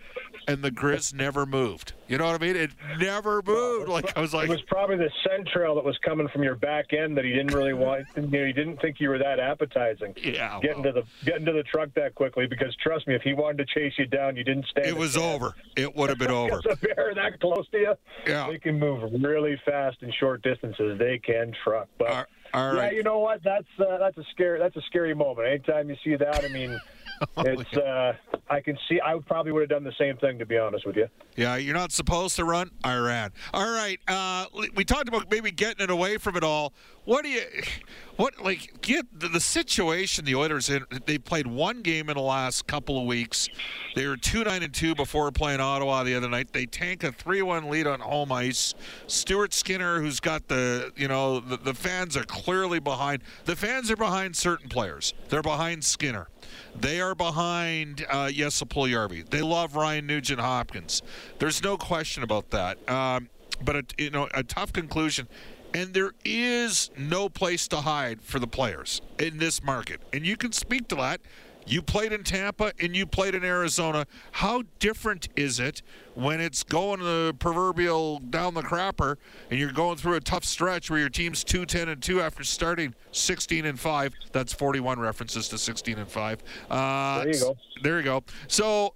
and 0.48 0.64
the 0.64 0.72
grizz 0.72 1.14
never 1.14 1.46
moved. 1.46 1.94
You 2.08 2.18
know 2.18 2.26
what 2.26 2.42
I 2.42 2.46
mean? 2.46 2.56
It 2.56 2.72
never 3.00 3.42
moved. 3.46 3.90
Like 3.90 4.16
I 4.18 4.22
was 4.22 4.34
like, 4.34 4.50
it 4.50 4.52
was 4.52 4.62
probably 4.68 4.98
the 4.98 5.10
scent 5.26 5.48
trail 5.48 5.76
that 5.76 5.84
was 5.84 5.98
coming 6.00 6.28
from 6.28 6.44
your 6.44 6.56
back 6.56 6.94
end 6.94 7.18
that 7.18 7.26
he 7.26 7.32
didn't 7.32 7.54
really 7.54 7.74
want. 7.74 8.06
You 8.16 8.24
know, 8.24 8.46
he 8.46 8.54
didn't 8.54 8.82
think 8.82 9.00
you 9.00 9.10
were 9.10 9.18
that 9.18 9.40
appetizing. 9.40 10.14
yeah. 10.18 10.60
Getting 10.62 10.84
to 10.84 10.92
the 10.92 11.04
getting 11.26 11.43
to 11.46 11.52
the 11.52 11.64
truck 11.64 11.90
that 11.96 12.16
quickly 12.16 12.48
because 12.48 12.76
trust 12.82 13.08
me, 13.08 13.16
if 13.16 13.22
he 13.22 13.34
wanted 13.34 13.66
to 13.68 13.74
chase 13.74 13.94
you 13.98 14.06
down, 14.06 14.36
you 14.36 14.44
didn't 14.44 14.66
stand. 14.68 14.88
It 14.88 14.96
was 14.96 15.14
chance. 15.16 15.26
over. 15.26 15.54
It 15.76 15.96
would 15.96 16.10
have 16.10 16.20
been 16.20 16.32
over. 16.44 16.60
A 16.70 16.76
bear 16.78 17.14
that 17.16 17.40
close 17.40 17.68
to 17.72 17.78
you, 17.78 17.94
Yeah. 18.28 18.48
they 18.50 18.60
can 18.60 18.80
move 18.80 19.10
really 19.24 19.60
fast 19.66 19.98
in 20.02 20.12
short 20.20 20.42
distances. 20.44 20.98
They 21.00 21.20
can 21.20 21.54
truck. 21.64 21.88
But 21.98 22.10
All- 22.12 22.26
all 22.56 22.76
yeah, 22.76 22.82
right. 22.82 22.94
you 22.94 23.02
know 23.02 23.18
what? 23.20 23.42
That's 23.44 23.66
uh, 23.80 23.98
that's 23.98 24.18
a 24.18 24.24
scary 24.32 24.60
that's 24.60 24.76
a 24.76 24.82
scary 24.84 25.16
moment. 25.16 25.48
Anytime 25.48 25.90
you 25.90 25.96
see 26.04 26.16
that, 26.16 26.46
I 26.46 26.50
mean, 26.50 26.80
it's 27.38 27.74
uh, 27.74 28.14
I 28.50 28.62
can 28.62 28.78
see. 28.88 29.00
I 29.02 29.18
probably 29.26 29.52
would 29.52 29.62
have 29.62 29.70
done 29.70 29.84
the 29.84 29.94
same 29.98 30.18
thing, 30.18 30.38
to 30.40 30.46
be 30.46 30.58
honest 30.58 30.86
with 30.86 30.96
you. 30.96 31.08
Yeah, 31.36 31.56
you're 31.56 31.74
not 31.74 31.92
supposed 31.92 32.36
to 32.36 32.46
run. 32.46 32.72
I 32.84 32.96
ran. 32.98 33.32
All 33.54 33.72
right. 33.72 34.00
Uh, 34.08 34.46
we 34.76 34.84
talked 34.84 35.08
about 35.08 35.32
maybe 35.32 35.52
getting 35.52 35.84
it 35.84 35.90
away 35.90 36.18
from 36.18 36.36
it 36.36 36.44
all. 36.44 36.74
What 37.06 37.24
do 37.24 37.30
you, 37.30 37.44
what 38.18 38.40
like 38.44 38.82
get 38.82 39.06
the, 39.18 39.28
the 39.30 39.40
situation 39.40 40.26
the 40.26 40.36
Oilers 40.36 40.70
in? 40.70 40.86
They 41.06 41.18
played 41.18 41.48
one 41.48 41.82
game 41.82 42.10
in 42.10 42.16
the 42.16 42.22
last 42.22 42.68
couple 42.68 43.00
of 43.00 43.06
weeks. 43.06 43.48
They 43.96 44.06
were 44.06 44.18
two 44.18 44.44
nine 44.44 44.62
and 44.62 44.74
two 44.74 44.94
before 44.94 45.32
playing 45.32 45.60
Ottawa 45.60 46.04
the 46.04 46.16
other 46.16 46.30
night. 46.30 46.54
They 46.54 46.66
tank 46.66 47.04
a 47.04 47.12
three 47.12 47.42
one 47.42 47.70
lead 47.70 47.88
on 47.88 48.02
home 48.02 48.32
ice. 48.32 48.76
Stuart 49.08 49.54
Skinner, 49.54 50.02
who's 50.02 50.20
got 50.20 50.48
the 50.48 50.92
you 50.96 51.08
know 51.08 51.40
the, 51.40 51.58
the 51.58 51.74
fans 51.74 52.18
are 52.18 52.24
clearly 52.24 52.80
behind. 52.80 53.24
The 53.46 53.56
fans 53.56 53.90
are 53.90 53.98
behind 53.98 54.36
certain 54.36 54.70
players. 54.70 55.14
They're 55.30 55.42
behind 55.42 55.84
Skinner. 55.84 56.28
They 56.76 57.02
are 57.02 57.16
behind 57.16 58.06
uh, 58.10 58.32
Jesse 58.32 58.66
Puljujarvi. 58.66 59.30
They 59.30 59.42
love 59.42 59.76
Ryan 59.76 60.08
Nugent 60.08 60.40
Hopkins. 60.40 61.02
There's 61.40 61.64
no 61.64 61.78
question 61.78 62.24
about 62.24 62.50
that. 62.52 62.78
Um, 62.90 63.30
but 63.64 63.76
a, 63.76 63.84
you 63.98 64.10
know, 64.10 64.28
a 64.34 64.44
tough 64.44 64.74
conclusion. 64.74 65.28
And 65.74 65.94
there 65.94 66.12
is 66.24 66.92
no 66.98 67.30
place 67.30 67.68
to 67.70 67.78
hide 67.78 68.22
for 68.22 68.38
the 68.38 68.48
players 68.48 69.02
in 69.18 69.38
this 69.40 69.64
market. 69.64 70.02
And 70.14 70.26
you 70.26 70.38
can 70.38 70.52
speak 70.52 70.88
to 70.90 70.96
that 70.96 71.22
you 71.66 71.82
played 71.82 72.14
in 72.14 72.24
Tampa 72.24 72.74
and 72.80 72.96
you 72.96 73.06
played 73.06 73.36
in 73.36 73.44
Arizona. 73.44 74.06
How 74.32 74.64
different 74.80 75.30
is 75.36 75.60
it 75.60 75.82
when 76.16 76.40
it's 76.40 76.64
going 76.64 77.00
the 77.00 77.36
proverbial 77.40 78.20
down 78.20 78.54
the 78.54 78.62
crapper 78.62 79.18
and 79.50 79.60
you're 79.60 79.72
going 79.72 79.98
through 79.98 80.16
a 80.16 80.22
tough 80.22 80.44
stretch 80.44 80.90
where 80.90 81.00
your 81.00 81.10
team's 81.10 81.44
2 81.44 81.66
10 81.66 81.90
and 81.90 82.02
2 82.02 82.22
after 82.22 82.44
starting 82.44 82.94
16 83.12 83.66
and 83.66 83.80
5? 83.80 84.14
That's 84.32 84.54
41 84.54 85.00
references 85.00 85.50
to 85.50 85.58
16 85.58 85.98
and 85.98 86.08
5. 86.08 86.44
Uh, 86.70 87.20
there 87.20 87.34
you 87.34 87.40
go. 87.40 87.58
There 87.82 87.98
you 87.98 88.04
go. 88.04 88.24
So, 88.48 88.94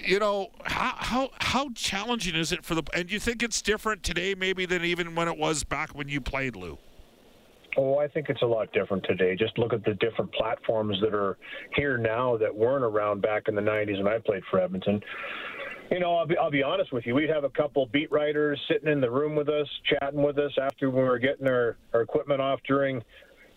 you 0.00 0.18
know 0.18 0.48
how 0.64 0.94
how 0.96 1.30
how 1.40 1.68
challenging 1.74 2.34
is 2.34 2.50
it 2.50 2.64
for 2.64 2.74
the 2.74 2.82
and 2.94 3.10
you 3.12 3.20
think 3.20 3.42
it's 3.42 3.62
different 3.62 4.02
today 4.02 4.34
maybe 4.34 4.66
than 4.66 4.84
even 4.84 5.14
when 5.14 5.28
it 5.28 5.38
was 5.38 5.62
back 5.62 5.94
when 5.94 6.08
you 6.08 6.20
played 6.20 6.56
Lou 6.56 6.78
Oh, 7.76 7.98
I 7.98 8.06
think 8.08 8.28
it's 8.28 8.42
a 8.42 8.46
lot 8.46 8.72
different 8.72 9.04
today. 9.04 9.34
Just 9.34 9.58
look 9.58 9.72
at 9.72 9.84
the 9.84 9.94
different 9.94 10.32
platforms 10.32 10.96
that 11.00 11.14
are 11.14 11.36
here 11.74 11.98
now 11.98 12.36
that 12.36 12.54
weren't 12.54 12.84
around 12.84 13.20
back 13.20 13.48
in 13.48 13.54
the 13.54 13.62
90s 13.62 14.02
when 14.02 14.12
I 14.12 14.18
played 14.18 14.42
for 14.50 14.60
Edmonton. 14.60 15.00
You 15.90 16.00
know, 16.00 16.14
I'll 16.16 16.26
be, 16.26 16.36
I'll 16.38 16.50
be 16.50 16.62
honest 16.62 16.92
with 16.92 17.04
you. 17.04 17.14
We'd 17.14 17.30
have 17.30 17.44
a 17.44 17.50
couple 17.50 17.86
beat 17.86 18.10
writers 18.10 18.60
sitting 18.68 18.90
in 18.90 19.00
the 19.00 19.10
room 19.10 19.34
with 19.34 19.48
us, 19.48 19.68
chatting 19.88 20.22
with 20.22 20.38
us 20.38 20.52
after 20.60 20.88
we 20.88 21.02
were 21.02 21.18
getting 21.18 21.46
our, 21.46 21.76
our 21.92 22.02
equipment 22.02 22.40
off 22.40 22.60
during, 22.66 23.02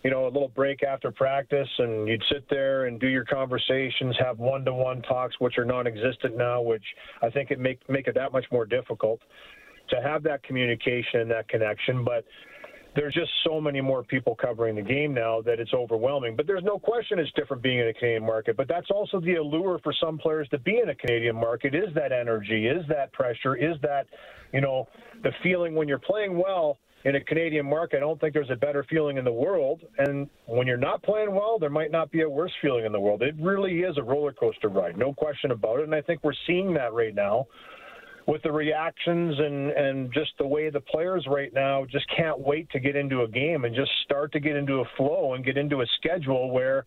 you 0.04 0.10
know, 0.10 0.24
a 0.24 0.30
little 0.30 0.48
break 0.48 0.82
after 0.82 1.10
practice. 1.10 1.68
And 1.78 2.06
you'd 2.06 2.22
sit 2.30 2.44
there 2.50 2.86
and 2.86 3.00
do 3.00 3.06
your 3.06 3.24
conversations, 3.24 4.16
have 4.18 4.38
one 4.38 4.64
to 4.64 4.74
one 4.74 5.00
talks, 5.02 5.36
which 5.38 5.58
are 5.58 5.64
non 5.64 5.86
existent 5.86 6.36
now, 6.36 6.60
which 6.60 6.84
I 7.22 7.30
think 7.30 7.50
it 7.50 7.58
make, 7.58 7.80
make 7.88 8.08
it 8.08 8.14
that 8.16 8.32
much 8.32 8.44
more 8.52 8.66
difficult 8.66 9.20
to 9.90 10.02
have 10.02 10.22
that 10.24 10.42
communication 10.42 11.20
and 11.20 11.30
that 11.30 11.48
connection. 11.48 12.04
But 12.04 12.24
there's 12.94 13.14
just 13.14 13.30
so 13.44 13.60
many 13.60 13.80
more 13.80 14.02
people 14.02 14.34
covering 14.34 14.74
the 14.74 14.82
game 14.82 15.14
now 15.14 15.40
that 15.42 15.60
it's 15.60 15.72
overwhelming. 15.74 16.34
But 16.36 16.46
there's 16.46 16.64
no 16.64 16.78
question 16.78 17.18
it's 17.18 17.30
different 17.32 17.62
being 17.62 17.78
in 17.78 17.88
a 17.88 17.94
Canadian 17.94 18.24
market. 18.24 18.56
But 18.56 18.68
that's 18.68 18.90
also 18.90 19.20
the 19.20 19.34
allure 19.34 19.78
for 19.84 19.92
some 20.00 20.18
players 20.18 20.48
to 20.48 20.58
be 20.58 20.80
in 20.82 20.88
a 20.88 20.94
Canadian 20.94 21.36
market 21.36 21.74
is 21.74 21.94
that 21.94 22.12
energy, 22.12 22.66
is 22.66 22.84
that 22.88 23.12
pressure, 23.12 23.56
is 23.56 23.76
that, 23.82 24.06
you 24.52 24.60
know, 24.60 24.88
the 25.22 25.30
feeling 25.42 25.74
when 25.74 25.86
you're 25.88 25.98
playing 25.98 26.36
well 26.36 26.78
in 27.04 27.16
a 27.16 27.20
Canadian 27.20 27.68
market. 27.68 27.98
I 27.98 28.00
don't 28.00 28.20
think 28.20 28.34
there's 28.34 28.50
a 28.50 28.56
better 28.56 28.84
feeling 28.90 29.18
in 29.18 29.24
the 29.24 29.32
world. 29.32 29.82
And 29.98 30.28
when 30.46 30.66
you're 30.66 30.76
not 30.76 31.02
playing 31.02 31.32
well, 31.32 31.58
there 31.58 31.70
might 31.70 31.92
not 31.92 32.10
be 32.10 32.22
a 32.22 32.28
worse 32.28 32.52
feeling 32.60 32.84
in 32.84 32.92
the 32.92 33.00
world. 33.00 33.22
It 33.22 33.36
really 33.40 33.80
is 33.80 33.96
a 33.98 34.02
roller 34.02 34.32
coaster 34.32 34.68
ride, 34.68 34.98
no 34.98 35.12
question 35.12 35.52
about 35.52 35.80
it. 35.80 35.84
And 35.84 35.94
I 35.94 36.00
think 36.00 36.24
we're 36.24 36.32
seeing 36.46 36.74
that 36.74 36.92
right 36.92 37.14
now 37.14 37.46
with 38.28 38.42
the 38.42 38.52
reactions 38.52 39.36
and 39.38 39.70
and 39.70 40.12
just 40.12 40.30
the 40.38 40.46
way 40.46 40.68
the 40.68 40.80
players 40.80 41.26
right 41.28 41.52
now 41.54 41.84
just 41.90 42.04
can't 42.14 42.38
wait 42.38 42.70
to 42.70 42.78
get 42.78 42.94
into 42.94 43.22
a 43.22 43.28
game 43.28 43.64
and 43.64 43.74
just 43.74 43.90
start 44.04 44.30
to 44.30 44.38
get 44.38 44.54
into 44.54 44.74
a 44.74 44.84
flow 44.96 45.32
and 45.32 45.44
get 45.44 45.56
into 45.56 45.80
a 45.80 45.86
schedule 45.98 46.52
where 46.52 46.84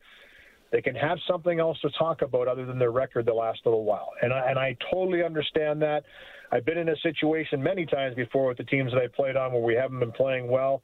they 0.71 0.81
can 0.81 0.95
have 0.95 1.17
something 1.27 1.59
else 1.59 1.77
to 1.81 1.89
talk 1.97 2.21
about 2.21 2.47
other 2.47 2.65
than 2.65 2.79
their 2.79 2.91
record 2.91 3.25
the 3.25 3.33
last 3.33 3.59
little 3.65 3.83
while. 3.83 4.11
And 4.21 4.31
I, 4.31 4.49
and 4.51 4.57
I 4.57 4.77
totally 4.89 5.21
understand 5.21 5.81
that. 5.81 6.03
I've 6.49 6.63
been 6.63 6.77
in 6.77 6.87
a 6.87 6.95
situation 7.03 7.61
many 7.61 7.85
times 7.85 8.15
before 8.15 8.47
with 8.47 8.57
the 8.57 8.63
teams 8.63 8.93
that 8.93 8.99
I 8.99 9.07
played 9.13 9.35
on 9.35 9.51
where 9.51 9.61
we 9.61 9.75
haven't 9.75 9.99
been 9.99 10.13
playing 10.13 10.49
well. 10.49 10.81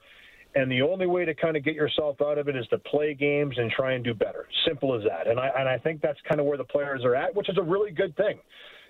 And 0.56 0.70
the 0.72 0.82
only 0.82 1.08
way 1.08 1.24
to 1.24 1.34
kind 1.34 1.56
of 1.56 1.64
get 1.64 1.76
yourself 1.76 2.18
out 2.22 2.38
of 2.38 2.50
it 2.50 2.56
is 2.56 2.68
to 2.68 2.80
play 2.80 3.14
games 3.14 3.56
and 3.58 3.72
try 3.72 3.94
and 3.94 4.04
do 4.04 4.14
better. 4.14 4.48
Simple 4.68 4.94
as 4.96 5.04
that. 5.04 5.28
And 5.28 5.40
I 5.40 5.50
and 5.58 5.70
I 5.70 5.78
think 5.78 6.02
that's 6.02 6.20
kind 6.28 6.42
of 6.42 6.48
where 6.48 6.58
the 6.58 6.64
players 6.64 7.06
are 7.06 7.16
at, 7.16 7.34
which 7.36 7.48
is 7.48 7.58
a 7.58 7.64
really 7.64 7.92
good 7.92 8.16
thing. 8.18 8.40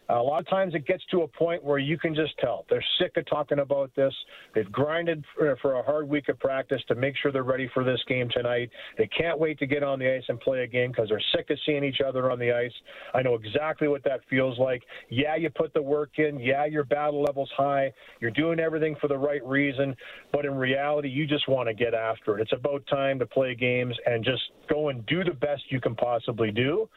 A 0.10 0.16
lot 0.16 0.40
of 0.40 0.48
times 0.48 0.74
it 0.74 0.88
gets 0.88 1.04
to 1.12 1.24
a 1.24 1.28
point 1.28 1.64
where 1.64 1.80
you 1.80 1.98
can 1.98 2.16
just 2.16 2.38
tell 2.40 2.66
they're 2.70 2.84
sick 3.00 3.18
of 3.18 3.26
talking 3.26 3.60
about 3.60 3.92
this. 3.96 4.14
They've 4.56 4.72
grinded 4.72 5.24
for, 5.36 5.74
a 5.74 5.84
hard 5.84 6.08
week 6.08 6.30
of 6.30 6.40
practice 6.40 6.82
to 6.88 6.96
make 6.96 7.16
sure 7.18 7.32
they're 7.32 7.44
ready 7.44 7.70
for 7.74 7.84
this 7.84 8.00
game 8.08 8.30
tonight. 8.30 8.70
They 8.98 9.08
can't 9.08 9.38
wait 9.38 9.60
to 9.60 9.66
get 9.66 9.84
on 9.84 10.00
the 10.00 10.16
ice 10.16 10.24
and 10.30 10.40
play 10.40 10.64
a 10.64 10.68
game 10.68 10.92
because 10.92 11.10
they're 11.10 11.22
sick 11.36 11.50
of 11.50 11.58
seeing 11.66 11.84
each 11.84 12.00
other 12.06 12.32
on 12.32 12.40
the 12.40 12.54
ice. 12.54 12.72
I 13.14 13.22
know 13.22 13.36
exactly 13.36 13.90
what 13.90 14.04
that 14.06 14.22
feels 14.30 14.58
like. 14.58 14.82
Yeah, 15.10 15.36
you 15.36 15.50
put 15.50 15.74
the 15.74 15.82
work 15.82 16.12
in. 16.18 16.40
Yeah, 16.40 16.66
your 16.66 16.86
battle 16.86 17.24
level's 17.24 17.52
high. 17.58 17.92
You're 18.22 18.32
doing 18.32 18.60
everything 18.60 18.96
for 19.02 19.10
the 19.10 19.18
right 19.18 19.46
reason. 19.46 19.96
But 20.32 20.46
in 20.46 20.56
reality, 20.56 21.10
you 21.10 21.28
just 21.28 21.50
want 21.50 21.68
to 21.68 21.74
get 21.74 21.94
after 21.94 22.38
it. 22.38 22.42
It's 22.42 22.54
about 22.54 22.86
time 22.88 23.20
to 23.20 23.26
play 23.26 23.56
games 23.56 23.96
and 24.06 24.24
just 24.24 24.44
go 24.70 24.88
and 24.90 25.06
do 25.06 25.24
the 25.26 25.32
best 25.32 25.64
you 25.70 25.82
can 25.82 25.96
possibly 25.96 26.52
do. 26.52 26.90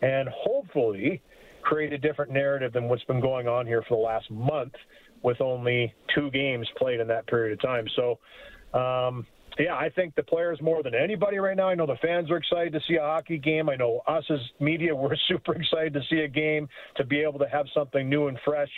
And 0.00 0.28
hopefully, 0.28 1.22
create 1.62 1.92
a 1.92 1.98
different 1.98 2.32
narrative 2.32 2.72
than 2.72 2.88
what's 2.88 3.04
been 3.04 3.20
going 3.20 3.48
on 3.48 3.66
here 3.66 3.82
for 3.88 3.96
the 3.96 4.02
last 4.02 4.30
month 4.30 4.74
with 5.22 5.40
only 5.40 5.94
two 6.14 6.30
games 6.30 6.68
played 6.76 7.00
in 7.00 7.06
that 7.08 7.26
period 7.26 7.52
of 7.52 7.62
time. 7.62 7.86
So, 7.96 8.18
um, 8.78 9.26
yeah, 9.58 9.74
I 9.74 9.90
think 9.90 10.14
the 10.14 10.22
players 10.22 10.60
more 10.62 10.82
than 10.82 10.94
anybody 10.94 11.38
right 11.38 11.56
now. 11.56 11.68
I 11.68 11.74
know 11.74 11.86
the 11.86 11.96
fans 12.00 12.30
are 12.30 12.36
excited 12.36 12.72
to 12.72 12.80
see 12.88 12.96
a 12.96 13.02
hockey 13.02 13.38
game. 13.38 13.68
I 13.68 13.76
know 13.76 14.00
us 14.06 14.24
as 14.30 14.38
media, 14.60 14.94
we're 14.96 15.14
super 15.28 15.54
excited 15.54 15.92
to 15.94 16.00
see 16.10 16.20
a 16.20 16.28
game, 16.28 16.68
to 16.96 17.04
be 17.04 17.20
able 17.20 17.38
to 17.38 17.48
have 17.48 17.66
something 17.74 18.08
new 18.08 18.28
and 18.28 18.38
fresh. 18.44 18.70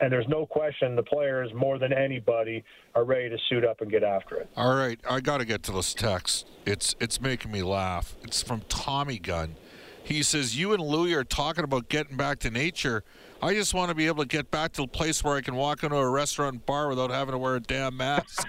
And 0.00 0.12
there's 0.12 0.28
no 0.28 0.46
question 0.46 0.96
the 0.96 1.02
players 1.02 1.50
more 1.54 1.78
than 1.78 1.92
anybody 1.92 2.64
are 2.94 3.04
ready 3.04 3.28
to 3.28 3.38
suit 3.48 3.64
up 3.64 3.80
and 3.80 3.90
get 3.90 4.02
after 4.02 4.36
it. 4.36 4.48
All 4.56 4.74
right, 4.76 4.98
I 5.08 5.20
got 5.20 5.38
to 5.38 5.44
get 5.44 5.62
to 5.64 5.72
this 5.72 5.94
text. 5.94 6.46
It's 6.66 6.94
it's 7.00 7.20
making 7.20 7.50
me 7.50 7.62
laugh. 7.62 8.16
It's 8.22 8.42
from 8.42 8.62
Tommy 8.68 9.18
Gunn. 9.18 9.56
He 10.04 10.22
says, 10.22 10.58
You 10.58 10.72
and 10.72 10.82
Louie 10.82 11.14
are 11.14 11.24
talking 11.24 11.64
about 11.64 11.88
getting 11.88 12.16
back 12.16 12.40
to 12.40 12.50
nature. 12.50 13.04
I 13.40 13.54
just 13.54 13.74
want 13.74 13.88
to 13.88 13.94
be 13.94 14.06
able 14.06 14.22
to 14.22 14.28
get 14.28 14.50
back 14.50 14.72
to 14.74 14.82
a 14.82 14.86
place 14.86 15.22
where 15.24 15.36
I 15.36 15.40
can 15.40 15.54
walk 15.54 15.82
into 15.82 15.96
a 15.96 16.08
restaurant 16.08 16.66
bar 16.66 16.88
without 16.88 17.10
having 17.10 17.32
to 17.32 17.38
wear 17.38 17.56
a 17.56 17.60
damn 17.60 17.96
mask. 17.96 18.48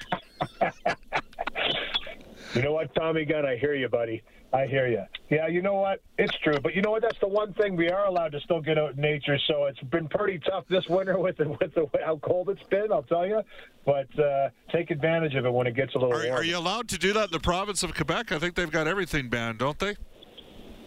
you 2.56 2.62
know 2.62 2.74
what, 2.74 2.94
Tommy 2.96 3.26
Gunn? 3.26 3.46
I 3.46 3.58
hear 3.58 3.74
you, 3.74 3.90
buddy. 3.90 4.24
I 4.54 4.68
hear 4.68 4.88
you. 4.88 5.04
Yeah, 5.32 5.48
you 5.48 5.64
know 5.64 5.74
what? 5.74 6.04
It's 6.20 6.38
true. 6.44 6.60
But 6.62 6.76
you 6.76 6.84
know 6.84 6.92
what? 6.92 7.02
That's 7.02 7.20
the 7.20 7.28
one 7.28 7.54
thing 7.56 7.76
we 7.76 7.90
are 7.90 8.06
allowed 8.06 8.34
to 8.34 8.40
still 8.42 8.62
get 8.62 8.78
out 8.78 8.94
in 8.94 9.02
nature. 9.02 9.40
So 9.48 9.66
it's 9.66 9.80
been 9.80 10.08
pretty 10.08 10.38
tough 10.38 10.66
this 10.70 10.88
winter 10.88 11.18
with 11.18 11.38
the, 11.38 11.50
with 11.50 11.74
the 11.74 11.90
how 12.06 12.18
cold 12.18 12.50
it's 12.50 12.62
been. 12.70 12.92
I'll 12.92 13.02
tell 13.02 13.26
you. 13.26 13.42
But 13.84 14.08
uh, 14.20 14.50
take 14.72 14.92
advantage 14.92 15.34
of 15.34 15.48
it 15.48 15.52
when 15.52 15.66
it 15.66 15.76
gets 15.76 15.96
a 15.96 15.98
little. 15.98 16.14
Are, 16.14 16.38
are 16.38 16.44
you 16.44 16.56
allowed 16.56 16.88
to 16.90 17.00
do 17.00 17.14
that 17.14 17.26
in 17.26 17.32
the 17.32 17.40
province 17.40 17.82
of 17.82 17.96
Quebec? 17.96 18.32
I 18.32 18.38
think 18.38 18.54
they've 18.54 18.70
got 18.70 18.88
everything 18.88 19.28
banned, 19.28 19.58
don't 19.58 19.80
they? 19.80 19.96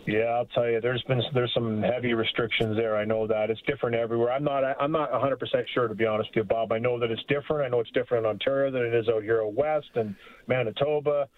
Yeah, 0.07 0.27
I'll 0.27 0.47
tell 0.47 0.69
you, 0.69 0.81
there's 0.81 1.03
been 1.03 1.21
there's 1.35 1.53
some 1.53 1.83
heavy 1.83 2.15
restrictions 2.15 2.77
there. 2.77 2.97
I 2.97 3.05
know 3.05 3.27
that 3.27 3.51
it's 3.51 3.61
different 3.63 3.97
everywhere. 3.97 4.33
I'm 4.33 4.45
not 4.45 4.63
I'm 4.81 4.93
not 4.93 5.11
100 5.11 5.37
percent 5.37 5.67
sure 5.75 5.89
to 5.89 5.95
be 5.95 6.07
honest 6.07 6.31
with 6.31 6.37
you, 6.37 6.45
Bob. 6.45 6.71
I 6.71 6.79
know 6.79 6.99
that 7.01 7.11
it's 7.11 7.25
different. 7.29 7.67
I 7.67 7.69
know 7.69 7.81
it's 7.81 7.91
different 7.91 8.25
in 8.25 8.31
Ontario 8.31 8.71
than 8.71 8.83
it 8.83 8.95
is 8.95 9.09
out 9.09 9.25
here 9.25 9.43
out 9.43 9.55
west 9.55 9.91
and 9.97 10.15
Manitoba. 10.47 11.29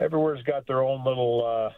Everywhere's 0.00 0.42
got 0.42 0.66
their 0.66 0.82
own 0.82 1.04
little 1.04 1.46
uh, 1.46 1.70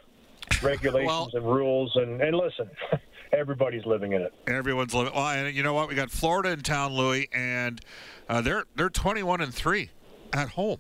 regulations 0.62 1.06
well, 1.06 1.30
and 1.35 1.44
rules. 1.44 1.92
And 1.97 2.23
and 2.23 2.35
listen, 2.35 2.70
everybody's 3.32 3.85
living 3.85 4.12
in 4.12 4.23
it. 4.23 4.32
Everyone's 4.47 4.94
living. 4.94 5.12
Well, 5.14 5.26
and 5.28 5.54
you 5.54 5.62
know 5.62 5.75
what? 5.75 5.90
We 5.90 5.94
got 5.94 6.11
Florida 6.11 6.52
in 6.52 6.61
town, 6.61 6.94
Louis, 6.94 7.28
and 7.35 7.82
uh, 8.30 8.40
they're 8.40 8.64
they're 8.76 8.88
21 8.88 9.42
and 9.42 9.52
three 9.52 9.90
at 10.32 10.49
home. 10.50 10.78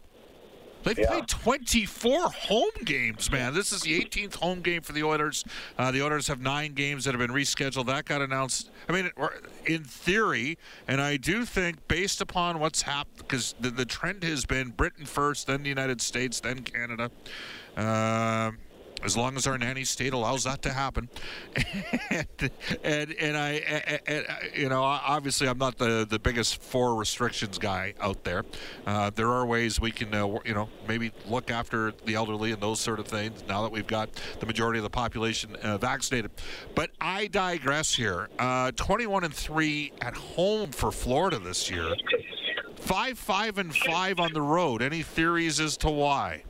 They've 0.82 0.98
yeah. 0.98 1.08
played 1.08 1.28
24 1.28 2.30
home 2.30 2.70
games, 2.84 3.30
man. 3.30 3.54
This 3.54 3.72
is 3.72 3.82
the 3.82 4.00
18th 4.00 4.36
home 4.36 4.60
game 4.60 4.82
for 4.82 4.92
the 4.92 5.02
Oilers. 5.02 5.44
Uh, 5.78 5.90
the 5.90 6.02
Oilers 6.02 6.26
have 6.28 6.40
nine 6.40 6.72
games 6.72 7.04
that 7.04 7.12
have 7.12 7.18
been 7.18 7.36
rescheduled. 7.36 7.86
That 7.86 8.06
got 8.06 8.22
announced. 8.22 8.70
I 8.88 8.92
mean, 8.92 9.10
in 9.66 9.84
theory, 9.84 10.58
and 10.88 11.00
I 11.00 11.16
do 11.16 11.44
think 11.44 11.86
based 11.88 12.20
upon 12.20 12.58
what's 12.58 12.82
happened, 12.82 13.18
because 13.18 13.54
the, 13.60 13.70
the, 13.70 13.84
trend 13.84 14.22
has 14.24 14.46
been 14.46 14.70
Britain 14.70 15.04
first, 15.04 15.46
then 15.46 15.62
the 15.62 15.68
United 15.68 16.00
States, 16.00 16.40
then 16.40 16.60
Canada. 16.60 17.10
Uh, 17.76 18.52
as 19.04 19.16
long 19.16 19.36
as 19.36 19.46
our 19.46 19.58
nanny 19.58 19.84
state 19.84 20.12
allows 20.12 20.44
that 20.44 20.62
to 20.62 20.72
happen. 20.72 21.08
and, 22.10 22.26
and, 22.84 23.12
and 23.12 23.36
I, 23.36 23.50
and, 23.50 24.00
and, 24.06 24.26
you 24.54 24.68
know, 24.68 24.82
obviously 24.82 25.48
I'm 25.48 25.58
not 25.58 25.78
the, 25.78 26.06
the 26.08 26.18
biggest 26.18 26.62
for 26.62 26.94
restrictions 26.94 27.58
guy 27.58 27.94
out 28.00 28.24
there. 28.24 28.44
Uh, 28.86 29.10
there 29.14 29.28
are 29.28 29.46
ways 29.46 29.80
we 29.80 29.90
can, 29.90 30.14
uh, 30.14 30.26
you 30.44 30.54
know, 30.54 30.68
maybe 30.88 31.12
look 31.28 31.50
after 31.50 31.92
the 32.04 32.14
elderly 32.14 32.52
and 32.52 32.60
those 32.60 32.80
sort 32.80 32.98
of 32.98 33.06
things 33.06 33.42
now 33.48 33.62
that 33.62 33.72
we've 33.72 33.86
got 33.86 34.10
the 34.40 34.46
majority 34.46 34.78
of 34.78 34.82
the 34.84 34.90
population 34.90 35.56
uh, 35.56 35.78
vaccinated. 35.78 36.30
But 36.74 36.90
I 37.00 37.26
digress 37.26 37.94
here. 37.94 38.28
Uh, 38.38 38.72
21 38.72 39.24
and 39.24 39.34
3 39.34 39.92
at 40.00 40.14
home 40.14 40.70
for 40.70 40.90
Florida 40.90 41.38
this 41.38 41.70
year. 41.70 41.94
Five, 42.76 43.18
five, 43.18 43.58
and 43.58 43.74
five 43.74 44.18
on 44.18 44.32
the 44.32 44.42
road. 44.42 44.82
Any 44.82 45.02
theories 45.02 45.60
as 45.60 45.76
to 45.78 45.90
why? 45.90 46.42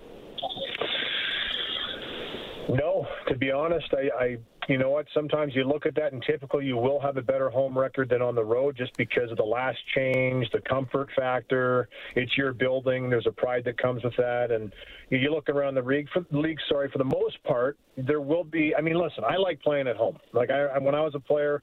No, 2.71 3.07
to 3.29 3.37
be 3.37 3.51
honest, 3.51 3.87
I, 3.93 4.25
I, 4.25 4.37
you 4.69 4.79
know 4.79 4.91
what? 4.91 5.07
Sometimes 5.13 5.55
you 5.57 5.65
look 5.65 5.87
at 5.87 5.97
that, 5.97 6.13
and 6.13 6.23
typically 6.23 6.67
you 6.67 6.77
will 6.77 7.01
have 7.01 7.17
a 7.17 7.23
better 7.23 7.51
home 7.51 7.77
record 7.77 8.09
than 8.09 8.23
on 8.23 8.37
the 8.37 8.45
road, 8.45 8.77
just 8.77 8.97
because 8.97 9.31
of 9.31 9.37
the 9.37 9.43
last 9.43 9.79
change, 9.95 10.49
the 10.53 10.61
comfort 10.61 11.09
factor. 11.17 11.89
It's 12.15 12.37
your 12.37 12.53
building. 12.53 13.11
There's 13.11 13.27
a 13.27 13.33
pride 13.33 13.65
that 13.65 13.77
comes 13.77 14.05
with 14.05 14.17
that, 14.19 14.53
and 14.53 14.73
you 15.11 15.33
look 15.33 15.49
around 15.49 15.75
the 15.75 15.83
league. 15.83 16.07
For 16.13 16.25
league, 16.31 16.59
sorry, 16.69 16.89
for 16.91 16.99
the 16.99 17.05
most 17.05 17.43
part, 17.43 17.77
there 17.97 18.21
will 18.21 18.45
be. 18.45 18.73
I 18.77 18.81
mean, 18.81 18.95
listen, 18.95 19.25
I 19.25 19.37
like 19.37 19.61
playing 19.63 19.89
at 19.89 19.97
home. 19.97 20.19
Like 20.33 20.51
I, 20.51 20.79
when 20.79 20.95
I 20.95 21.01
was 21.01 21.15
a 21.17 21.21
player, 21.21 21.63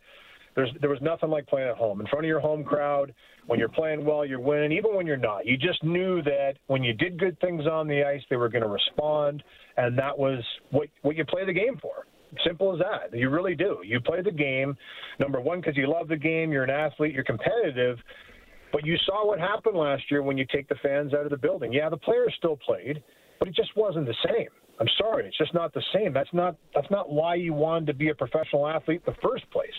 there's 0.57 0.71
there 0.81 0.89
was 0.89 0.99
nothing 1.01 1.29
like 1.29 1.47
playing 1.47 1.69
at 1.69 1.77
home 1.77 2.01
in 2.01 2.07
front 2.07 2.25
of 2.25 2.27
your 2.27 2.41
home 2.41 2.65
crowd. 2.65 3.13
When 3.45 3.59
you're 3.59 3.69
playing 3.69 4.03
well, 4.03 4.25
you're 4.25 4.41
winning. 4.41 4.73
Even 4.73 4.93
when 4.93 5.07
you're 5.07 5.15
not, 5.15 5.45
you 5.45 5.55
just 5.55 5.81
knew 5.81 6.21
that 6.23 6.55
when 6.65 6.83
you 6.83 6.91
did 6.91 7.17
good 7.17 7.39
things 7.39 7.65
on 7.65 7.87
the 7.87 8.03
ice, 8.03 8.21
they 8.29 8.35
were 8.35 8.49
going 8.49 8.63
to 8.63 8.67
respond 8.67 9.41
and 9.77 9.97
that 9.97 10.17
was 10.17 10.43
what 10.71 10.87
what 11.03 11.15
you 11.15 11.23
play 11.23 11.45
the 11.45 11.53
game 11.53 11.77
for. 11.81 12.07
Simple 12.45 12.73
as 12.73 12.79
that. 12.79 13.17
You 13.17 13.29
really 13.29 13.55
do. 13.55 13.77
You 13.85 14.01
play 14.01 14.21
the 14.21 14.31
game, 14.31 14.75
number 15.17 15.39
one, 15.39 15.61
because 15.61 15.77
you 15.77 15.87
love 15.89 16.09
the 16.09 16.17
game. 16.17 16.51
You're 16.51 16.65
an 16.65 16.69
athlete. 16.69 17.13
You're 17.13 17.23
competitive. 17.23 17.97
But 18.73 18.85
you 18.85 18.97
saw 19.05 19.25
what 19.25 19.39
happened 19.39 19.77
last 19.77 20.03
year 20.11 20.21
when 20.21 20.37
you 20.37 20.45
take 20.51 20.67
the 20.67 20.75
fans 20.83 21.13
out 21.13 21.23
of 21.23 21.29
the 21.29 21.37
building. 21.37 21.71
Yeah, 21.71 21.87
the 21.87 21.97
players 21.97 22.33
still 22.37 22.57
played, 22.57 23.01
but 23.39 23.47
it 23.47 23.55
just 23.55 23.69
wasn't 23.77 24.07
the 24.07 24.15
same. 24.25 24.49
I'm 24.79 24.89
sorry, 24.97 25.25
it's 25.25 25.37
just 25.37 25.53
not 25.53 25.73
the 25.73 25.81
same. 25.93 26.13
That's 26.13 26.29
not 26.33 26.55
that's 26.75 26.89
not 26.91 27.09
why 27.09 27.35
you 27.35 27.53
wanted 27.53 27.87
to 27.87 27.93
be 27.93 28.09
a 28.09 28.15
professional 28.15 28.67
athlete 28.67 29.01
in 29.07 29.13
the 29.13 29.19
first 29.27 29.49
place. 29.51 29.69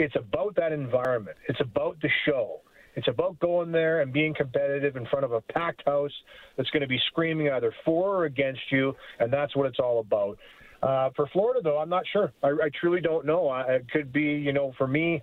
It's 0.00 0.16
about 0.16 0.56
that 0.56 0.72
environment. 0.72 1.36
It's 1.48 1.60
about 1.60 2.00
the 2.00 2.08
show. 2.24 2.62
It's 2.96 3.06
about 3.06 3.38
going 3.38 3.70
there 3.70 4.00
and 4.00 4.12
being 4.12 4.34
competitive 4.34 4.96
in 4.96 5.06
front 5.06 5.24
of 5.24 5.32
a 5.32 5.40
packed 5.40 5.82
house 5.86 6.12
that's 6.56 6.70
going 6.70 6.80
to 6.80 6.88
be 6.88 6.98
screaming 7.06 7.50
either 7.50 7.72
for 7.84 8.16
or 8.16 8.24
against 8.24 8.62
you, 8.70 8.96
and 9.18 9.32
that's 9.32 9.54
what 9.54 9.66
it's 9.66 9.78
all 9.78 10.00
about. 10.00 10.38
Uh, 10.82 11.10
for 11.14 11.26
Florida, 11.28 11.60
though, 11.62 11.78
I'm 11.78 11.90
not 11.90 12.04
sure. 12.10 12.32
I, 12.42 12.48
I 12.48 12.70
truly 12.80 13.00
don't 13.00 13.26
know. 13.26 13.48
I, 13.48 13.62
it 13.74 13.90
could 13.90 14.12
be, 14.12 14.22
you 14.22 14.52
know, 14.52 14.72
for 14.78 14.86
me, 14.86 15.22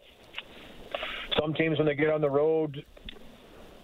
some 1.39 1.53
teams 1.55 1.79
when 1.79 1.87
they 1.87 1.95
get 1.95 2.09
on 2.09 2.21
the 2.21 2.29
road, 2.29 2.85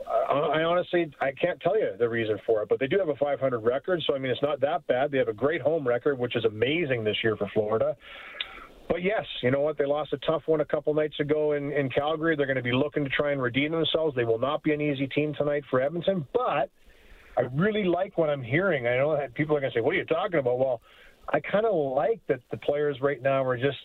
I, 0.07 0.33
I 0.33 0.63
honestly 0.63 1.11
I 1.19 1.31
can't 1.31 1.59
tell 1.59 1.77
you 1.77 1.91
the 1.97 2.07
reason 2.07 2.39
for 2.45 2.61
it, 2.61 2.69
but 2.69 2.79
they 2.79 2.87
do 2.87 2.99
have 2.99 3.09
a 3.09 3.15
500 3.15 3.59
record, 3.59 4.03
so 4.05 4.15
I 4.15 4.19
mean 4.19 4.31
it's 4.31 4.41
not 4.41 4.59
that 4.61 4.85
bad. 4.87 5.11
They 5.11 5.17
have 5.17 5.27
a 5.27 5.33
great 5.33 5.61
home 5.61 5.87
record, 5.87 6.17
which 6.19 6.35
is 6.35 6.45
amazing 6.45 7.03
this 7.03 7.17
year 7.23 7.35
for 7.35 7.47
Florida. 7.49 7.95
But 8.89 9.01
yes, 9.01 9.25
you 9.41 9.49
know 9.49 9.61
what? 9.61 9.77
They 9.77 9.85
lost 9.85 10.13
a 10.13 10.17
tough 10.17 10.43
one 10.45 10.61
a 10.61 10.65
couple 10.65 10.93
nights 10.93 11.19
ago 11.19 11.53
in, 11.53 11.71
in 11.71 11.89
Calgary. 11.89 12.35
They're 12.35 12.45
going 12.45 12.57
to 12.57 12.63
be 12.63 12.73
looking 12.73 13.03
to 13.03 13.09
try 13.09 13.31
and 13.31 13.41
redeem 13.41 13.71
themselves. 13.71 14.15
They 14.15 14.25
will 14.25 14.39
not 14.39 14.61
be 14.61 14.73
an 14.73 14.81
easy 14.81 15.07
team 15.07 15.33
tonight 15.35 15.63
for 15.69 15.81
Edmonton, 15.81 16.27
but 16.33 16.69
I 17.37 17.41
really 17.53 17.85
like 17.85 18.17
what 18.17 18.29
I'm 18.29 18.43
hearing. 18.43 18.87
I 18.87 18.97
know 18.97 19.15
that 19.15 19.33
people 19.33 19.55
are 19.57 19.59
going 19.59 19.71
to 19.71 19.77
say, 19.77 19.81
"What 19.81 19.95
are 19.95 19.97
you 19.97 20.05
talking 20.05 20.39
about?" 20.39 20.59
Well, 20.59 20.81
I 21.29 21.39
kind 21.39 21.65
of 21.65 21.73
like 21.73 22.19
that 22.27 22.41
the 22.51 22.57
players 22.57 22.97
right 23.01 23.21
now 23.21 23.43
are 23.43 23.57
just 23.57 23.77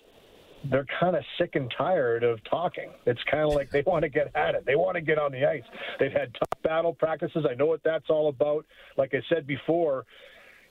they're 0.71 0.87
kind 0.99 1.17
of 1.17 1.23
sick 1.39 1.55
and 1.55 1.73
tired 1.77 2.25
of 2.25 2.41
talking. 2.51 2.91
It's 3.07 3.21
kind 3.31 3.45
of 3.45 3.55
like 3.55 3.71
they 3.71 3.83
want 3.87 4.03
to 4.03 4.09
get 4.09 4.35
at 4.35 4.55
it. 4.55 4.67
They 4.67 4.75
want 4.75 4.97
to 4.97 5.01
get 5.01 5.19
on 5.19 5.33
the 5.33 5.45
ice. 5.45 5.63
They've 6.01 6.13
had 6.13 6.35
tough 6.35 6.63
battle 6.63 6.93
practices. 6.93 7.47
I 7.49 7.55
know 7.55 7.67
what 7.67 7.81
that's 7.85 8.11
all 8.11 8.29
about. 8.29 8.67
Like 8.97 9.15
I 9.15 9.23
said 9.33 9.47
before, 9.47 10.05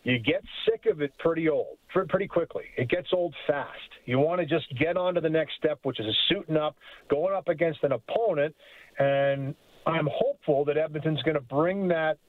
you 0.07 0.19
get 0.19 0.41
sick 0.65 0.89
of 0.89 1.01
it 1.01 1.11
pretty 1.19 1.49
old, 1.49 1.77
pretty 2.07 2.27
quickly. 2.27 2.63
It 2.77 2.87
gets 2.87 3.09
old 3.11 3.35
fast. 3.45 3.77
You 4.05 4.19
want 4.19 4.39
to 4.39 4.47
just 4.47 4.65
get 4.79 4.95
on 4.95 5.15
to 5.15 5.21
the 5.21 5.29
next 5.29 5.55
step, 5.57 5.79
which 5.83 5.99
is 5.99 6.05
a 6.05 6.13
suiting 6.29 6.55
up, 6.55 6.77
going 7.09 7.35
up 7.35 7.49
against 7.49 7.83
an 7.83 7.91
opponent, 7.91 8.55
and 8.99 9.53
I'm 9.85 10.07
hopeful 10.09 10.63
that 10.63 10.77
Edmonton's 10.77 11.21
going 11.23 11.35
to 11.35 11.41
bring 11.41 11.89
that 11.89 12.19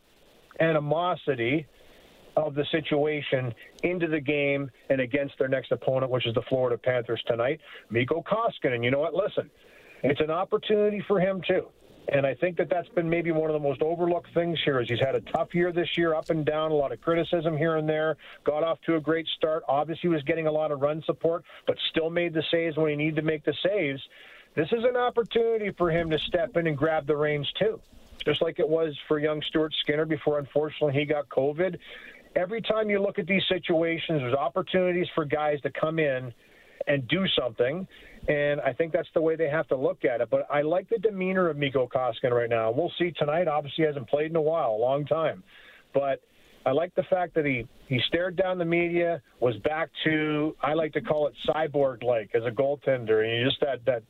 animosity 0.58 1.66
of 2.36 2.56
the 2.56 2.64
situation 2.72 3.54
into 3.84 4.08
the 4.08 4.20
game 4.20 4.68
and 4.90 5.00
against 5.00 5.34
their 5.38 5.48
next 5.48 5.70
opponent, 5.70 6.10
which 6.10 6.26
is 6.26 6.34
the 6.34 6.42
Florida 6.48 6.76
Panthers 6.76 7.22
tonight. 7.28 7.60
Mikko 7.90 8.24
Koskinen, 8.24 8.74
And 8.74 8.84
you 8.84 8.90
know 8.90 8.98
what? 8.98 9.14
Listen, 9.14 9.48
it's 10.02 10.20
an 10.20 10.32
opportunity 10.32 11.00
for 11.06 11.20
him 11.20 11.40
too. 11.46 11.68
And 12.10 12.26
I 12.26 12.34
think 12.34 12.56
that 12.56 12.70
that's 12.70 12.88
been 12.88 13.08
maybe 13.08 13.32
one 13.32 13.50
of 13.50 13.54
the 13.54 13.68
most 13.68 13.82
overlooked 13.82 14.32
things 14.32 14.58
here 14.64 14.80
is 14.80 14.88
he's 14.88 14.98
had 14.98 15.14
a 15.14 15.20
tough 15.20 15.54
year 15.54 15.72
this 15.72 15.98
year, 15.98 16.14
up 16.14 16.30
and 16.30 16.44
down, 16.44 16.70
a 16.70 16.74
lot 16.74 16.90
of 16.90 17.02
criticism 17.02 17.56
here 17.56 17.76
and 17.76 17.86
there. 17.86 18.16
Got 18.44 18.64
off 18.64 18.80
to 18.86 18.96
a 18.96 19.00
great 19.00 19.26
start. 19.36 19.62
Obviously, 19.68 20.08
was 20.08 20.22
getting 20.22 20.46
a 20.46 20.52
lot 20.52 20.72
of 20.72 20.80
run 20.80 21.02
support, 21.04 21.44
but 21.66 21.76
still 21.90 22.08
made 22.08 22.32
the 22.32 22.42
saves 22.50 22.76
when 22.78 22.90
he 22.90 22.96
needed 22.96 23.16
to 23.16 23.22
make 23.22 23.44
the 23.44 23.54
saves. 23.62 24.00
This 24.54 24.68
is 24.72 24.84
an 24.84 24.96
opportunity 24.96 25.70
for 25.76 25.90
him 25.90 26.08
to 26.10 26.18
step 26.18 26.56
in 26.56 26.66
and 26.66 26.76
grab 26.76 27.06
the 27.06 27.16
reins 27.16 27.52
too, 27.58 27.78
just 28.24 28.40
like 28.40 28.58
it 28.58 28.68
was 28.68 28.96
for 29.06 29.18
young 29.18 29.42
Stuart 29.42 29.74
Skinner 29.80 30.06
before, 30.06 30.38
unfortunately, 30.38 30.98
he 30.98 31.04
got 31.04 31.28
COVID. 31.28 31.78
Every 32.34 32.62
time 32.62 32.88
you 32.88 33.00
look 33.00 33.18
at 33.18 33.26
these 33.26 33.44
situations, 33.48 34.20
there's 34.22 34.34
opportunities 34.34 35.08
for 35.14 35.26
guys 35.26 35.60
to 35.60 35.70
come 35.70 35.98
in 35.98 36.32
and 36.88 37.06
do 37.08 37.24
something. 37.40 37.86
And 38.28 38.60
I 38.60 38.72
think 38.72 38.92
that's 38.92 39.08
the 39.14 39.22
way 39.22 39.36
they 39.36 39.48
have 39.48 39.68
to 39.68 39.76
look 39.76 40.04
at 40.04 40.20
it. 40.20 40.28
But 40.30 40.46
I 40.50 40.62
like 40.62 40.88
the 40.88 40.98
demeanor 40.98 41.48
of 41.48 41.56
Mikko 41.56 41.88
Koskinen 41.88 42.32
right 42.32 42.50
now. 42.50 42.70
We'll 42.70 42.92
see 42.98 43.12
tonight. 43.12 43.48
Obviously, 43.48 43.84
he 43.84 43.86
hasn't 43.86 44.08
played 44.08 44.30
in 44.30 44.36
a 44.36 44.42
while, 44.42 44.70
a 44.70 44.80
long 44.80 45.06
time. 45.06 45.42
But 45.94 46.20
I 46.66 46.72
like 46.72 46.94
the 46.94 47.04
fact 47.04 47.34
that 47.34 47.46
he, 47.46 47.66
he 47.86 48.00
stared 48.08 48.36
down 48.36 48.58
the 48.58 48.64
media, 48.64 49.22
was 49.40 49.56
back 49.58 49.88
to, 50.04 50.56
I 50.62 50.74
like 50.74 50.92
to 50.94 51.00
call 51.00 51.28
it 51.28 51.34
cyborg 51.48 52.02
like 52.02 52.30
as 52.34 52.42
a 52.44 52.50
goaltender. 52.50 53.24
And 53.24 53.48
just 53.48 53.60
that, 53.60 53.84
that, 53.86 54.02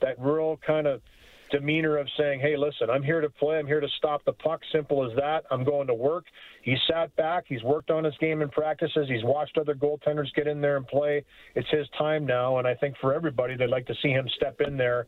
that 0.00 0.18
real 0.20 0.58
kind 0.66 0.86
of– 0.86 1.00
demeanor 1.58 1.96
of 1.96 2.08
saying, 2.18 2.40
hey, 2.40 2.56
listen, 2.56 2.90
I'm 2.90 3.02
here 3.02 3.20
to 3.20 3.30
play. 3.30 3.58
I'm 3.58 3.66
here 3.66 3.80
to 3.80 3.88
stop 3.98 4.24
the 4.24 4.32
puck. 4.32 4.60
Simple 4.72 5.08
as 5.08 5.16
that. 5.16 5.44
I'm 5.50 5.64
going 5.64 5.86
to 5.86 5.94
work. 5.94 6.24
He 6.62 6.76
sat 6.90 7.14
back. 7.16 7.44
He's 7.46 7.62
worked 7.62 7.90
on 7.90 8.04
his 8.04 8.14
game 8.18 8.42
in 8.42 8.48
practices. 8.48 9.08
He's 9.08 9.24
watched 9.24 9.56
other 9.58 9.74
goaltenders 9.74 10.32
get 10.34 10.46
in 10.46 10.60
there 10.60 10.76
and 10.76 10.86
play. 10.86 11.24
It's 11.54 11.68
his 11.70 11.86
time 11.96 12.26
now. 12.26 12.58
And 12.58 12.66
I 12.66 12.74
think 12.74 12.96
for 13.00 13.14
everybody, 13.14 13.56
they'd 13.56 13.70
like 13.70 13.86
to 13.86 13.94
see 14.02 14.10
him 14.10 14.28
step 14.36 14.60
in 14.60 14.76
there 14.76 15.06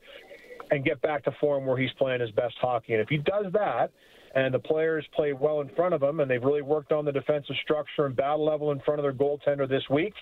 and 0.70 0.84
get 0.84 1.00
back 1.02 1.24
to 1.24 1.32
form 1.40 1.66
where 1.66 1.78
he's 1.78 1.92
playing 1.98 2.20
his 2.20 2.30
best 2.30 2.54
hockey. 2.60 2.94
And 2.94 3.02
if 3.02 3.08
he 3.08 3.18
does 3.18 3.46
that, 3.52 3.90
and 4.34 4.52
the 4.52 4.58
players 4.58 5.06
play 5.14 5.32
well 5.32 5.60
in 5.62 5.68
front 5.70 5.94
of 5.94 6.02
him, 6.02 6.20
and 6.20 6.30
they've 6.30 6.42
really 6.42 6.62
worked 6.62 6.92
on 6.92 7.04
the 7.04 7.12
defensive 7.12 7.56
structure 7.62 8.06
and 8.06 8.14
battle 8.14 8.44
level 8.44 8.72
in 8.72 8.80
front 8.80 9.00
of 9.00 9.04
their 9.04 9.12
goaltender 9.12 9.68
this 9.68 9.82
week, 9.90 10.14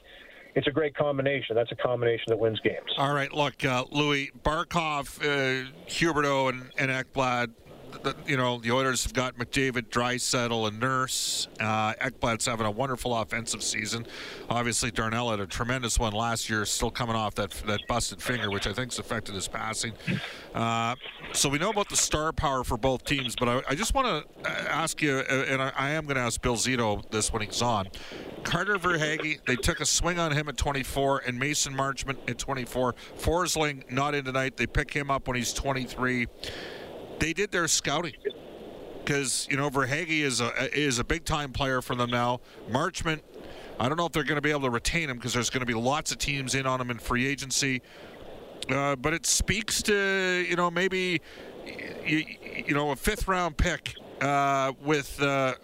it's 0.57 0.67
a 0.67 0.71
great 0.71 0.97
combination. 0.97 1.55
That's 1.55 1.71
a 1.71 1.77
combination 1.77 2.25
that 2.29 2.39
wins 2.39 2.59
games. 2.61 2.91
All 2.97 3.15
right, 3.15 3.33
look, 3.33 3.65
uh, 3.65 3.85
Louis 3.91 4.33
Barkov, 4.43 5.21
uh, 5.21 5.71
Huberdeau, 5.87 6.49
and, 6.49 6.71
and 6.79 6.91
Ekblad. 6.91 7.53
The, 8.03 8.15
you 8.27 8.37
know, 8.37 8.59
the 8.59 8.73
Oilers 8.73 9.05
have 9.05 9.13
got 9.13 9.37
McDavid, 9.37 9.89
Draisaitl, 9.89 10.69
and 10.69 10.81
Nurse. 10.81 11.49
Uh, 11.61 11.95
Ekblad's 11.95 12.47
having 12.47 12.67
a 12.67 12.71
wonderful 12.71 13.17
offensive 13.17 13.63
season. 13.63 14.07
Obviously, 14.49 14.91
Darnell 14.91 15.31
had 15.31 15.41
a 15.41 15.47
tremendous 15.47 15.99
one 15.99 16.13
last 16.13 16.49
year, 16.51 16.65
still 16.65 16.91
coming 16.91 17.17
off 17.17 17.35
that 17.37 17.51
that 17.67 17.81
busted 17.89 18.23
finger, 18.23 18.51
which 18.51 18.67
I 18.67 18.73
think's 18.73 18.99
affected 18.99 19.35
his 19.35 19.49
passing. 19.49 19.93
Uh, 20.55 20.95
so 21.33 21.49
we 21.49 21.59
know 21.59 21.71
about 21.71 21.89
the 21.89 21.97
star 21.97 22.33
power 22.33 22.65
for 22.65 22.77
both 22.77 23.05
teams, 23.05 23.35
but 23.37 23.49
I, 23.49 23.63
I 23.71 23.75
just 23.75 23.95
want 23.95 24.07
to 24.07 24.49
uh, 24.49 24.53
ask 24.69 25.03
you, 25.03 25.23
uh, 25.29 25.45
and 25.49 25.61
I, 25.61 25.73
I 25.77 25.91
am 25.91 26.05
going 26.05 26.17
to 26.17 26.23
ask 26.23 26.41
Bill 26.41 26.57
Zito 26.57 27.09
this 27.11 27.33
when 27.33 27.43
he's 27.43 27.63
on. 27.63 27.89
Carter 28.45 28.79
Verhaeghe, 28.79 29.45
they 29.45 29.57
took 29.57 29.81
a 29.81 29.87
swing 29.87 30.19
on 30.19 30.33
him 30.33 30.49
at 30.49 30.57
24, 30.57 31.23
and 31.27 31.39
Mason 31.39 31.75
Marchment 31.75 32.17
at 32.29 32.39
24. 32.39 32.95
Forsling 33.19 33.91
not 33.91 34.15
in 34.15 34.25
tonight. 34.25 34.57
They 34.57 34.67
pick 34.67 34.93
him 34.93 35.11
up 35.11 35.27
when 35.27 35.37
he's 35.37 35.53
23. 35.53 36.27
They 37.19 37.33
did 37.33 37.51
their 37.51 37.69
scouting 37.69 38.15
because 39.05 39.47
you 39.51 39.57
know 39.57 39.71
Verhaeghe 39.71 40.21
is 40.21 40.41
a 40.41 40.79
is 40.79 40.99
a 40.99 41.05
big 41.05 41.25
time 41.25 41.53
player 41.53 41.81
for 41.81 41.95
them 41.95 42.11
now. 42.11 42.41
Marchment, 42.71 43.21
I 43.79 43.89
don't 43.89 43.97
know 43.97 44.07
if 44.07 44.13
they're 44.13 44.25
going 44.25 44.37
to 44.37 44.43
be 44.43 44.51
able 44.51 44.63
to 44.63 44.71
retain 44.71 45.09
him 45.09 45.17
because 45.17 45.33
there's 45.33 45.51
going 45.51 45.61
to 45.61 45.67
be 45.67 45.75
lots 45.75 46.13
of 46.13 46.19
teams 46.19 46.55
in 46.55 46.67
on 46.67 46.81
him 46.81 46.91
in 46.91 46.99
free 46.99 47.27
agency. 47.27 47.83
Uh, 48.69 48.97
but 48.97 49.15
it 49.15 49.25
speaks 49.27 49.83
to 49.83 50.45
you 50.49 50.57
know 50.57 50.71
maybe 50.71 51.21
you, 52.05 52.25
you 52.67 52.75
know 52.75 52.91
a 52.91 52.97
fifth 52.97 53.29
round 53.29 53.57
pick 53.57 53.95
uh, 54.21 54.73
with 54.83 55.21
uh, 55.23 55.55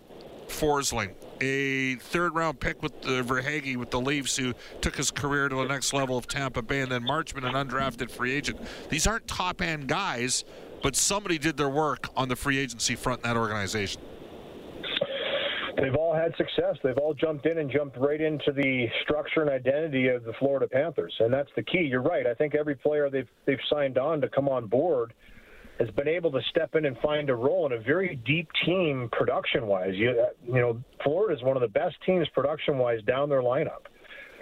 Forsling 0.47 1.15
a 1.43 1.97
third 1.97 2.35
round 2.35 2.61
pick 2.61 2.81
with 2.83 3.03
the 3.03 3.23
Verhaeghe 3.23 3.77
with 3.77 3.91
the 3.91 4.01
Leafs, 4.01 4.37
who 4.37 4.55
took 4.81 4.97
his 4.97 5.11
career 5.11 5.49
to 5.49 5.57
the 5.57 5.65
next 5.65 5.93
level 5.93 6.17
of 6.17 6.29
Tampa 6.29 6.63
Bay, 6.63 6.81
and 6.81 6.93
then 6.93 7.03
Marchment, 7.03 7.45
an 7.45 7.55
undrafted 7.55 8.11
free 8.11 8.33
agent. 8.33 8.61
These 8.89 9.07
aren't 9.07 9.27
top 9.27 9.61
end 9.61 9.89
guys, 9.89 10.45
but 10.83 10.97
somebody 10.97 11.39
did 11.39 11.57
their 11.57 11.69
work 11.69 12.09
on 12.17 12.29
the 12.29 12.37
free 12.37 12.59
agency 12.59 12.97
front 12.97 13.23
in 13.25 13.31
that 13.31 13.39
organization. 13.39 14.03
they've 15.81 15.95
all 15.95 16.15
had 16.15 16.35
success. 16.37 16.77
They've 16.83 16.99
all 16.99 17.15
jumped 17.15 17.47
in 17.47 17.59
and 17.59 17.71
jumped 17.71 17.97
right 17.97 18.21
into 18.21 18.53
the 18.53 18.87
structure 19.03 19.41
and 19.43 19.51
identity 19.51 20.09
of 20.09 20.25
the 20.25 20.33
Florida 20.39 20.69
Panthers, 20.69 21.15
and 21.21 21.33
that's 21.33 21.51
the 21.57 21.63
key. 21.63 21.83
You're 21.83 22.03
right. 22.03 22.27
I 22.27 22.35
think 22.35 22.55
every 22.55 22.75
player 22.75 23.09
they've 23.11 23.29
they've 23.47 23.59
signed 23.71 23.99
on 23.99 24.21
to 24.21 24.29
come 24.29 24.49
on 24.49 24.67
board 24.67 25.15
has 25.79 25.91
been 25.91 26.09
able 26.09 26.31
to 26.31 26.41
step 26.51 26.75
in 26.75 26.85
and 26.85 26.97
find 26.99 27.31
a 27.31 27.35
role 27.35 27.67
in 27.67 27.73
a 27.73 27.81
very 27.81 28.17
deep 28.27 28.49
team 28.65 29.09
production-wise. 29.13 29.95
You 29.95 30.27
you 30.47 30.61
know, 30.61 30.83
Florida 31.03 31.35
is 31.35 31.43
one 31.43 31.57
of 31.57 31.63
the 31.63 31.69
best 31.69 31.97
teams 32.05 32.29
production-wise 32.35 33.03
down 33.07 33.29
their 33.29 33.43
lineup, 33.43 33.87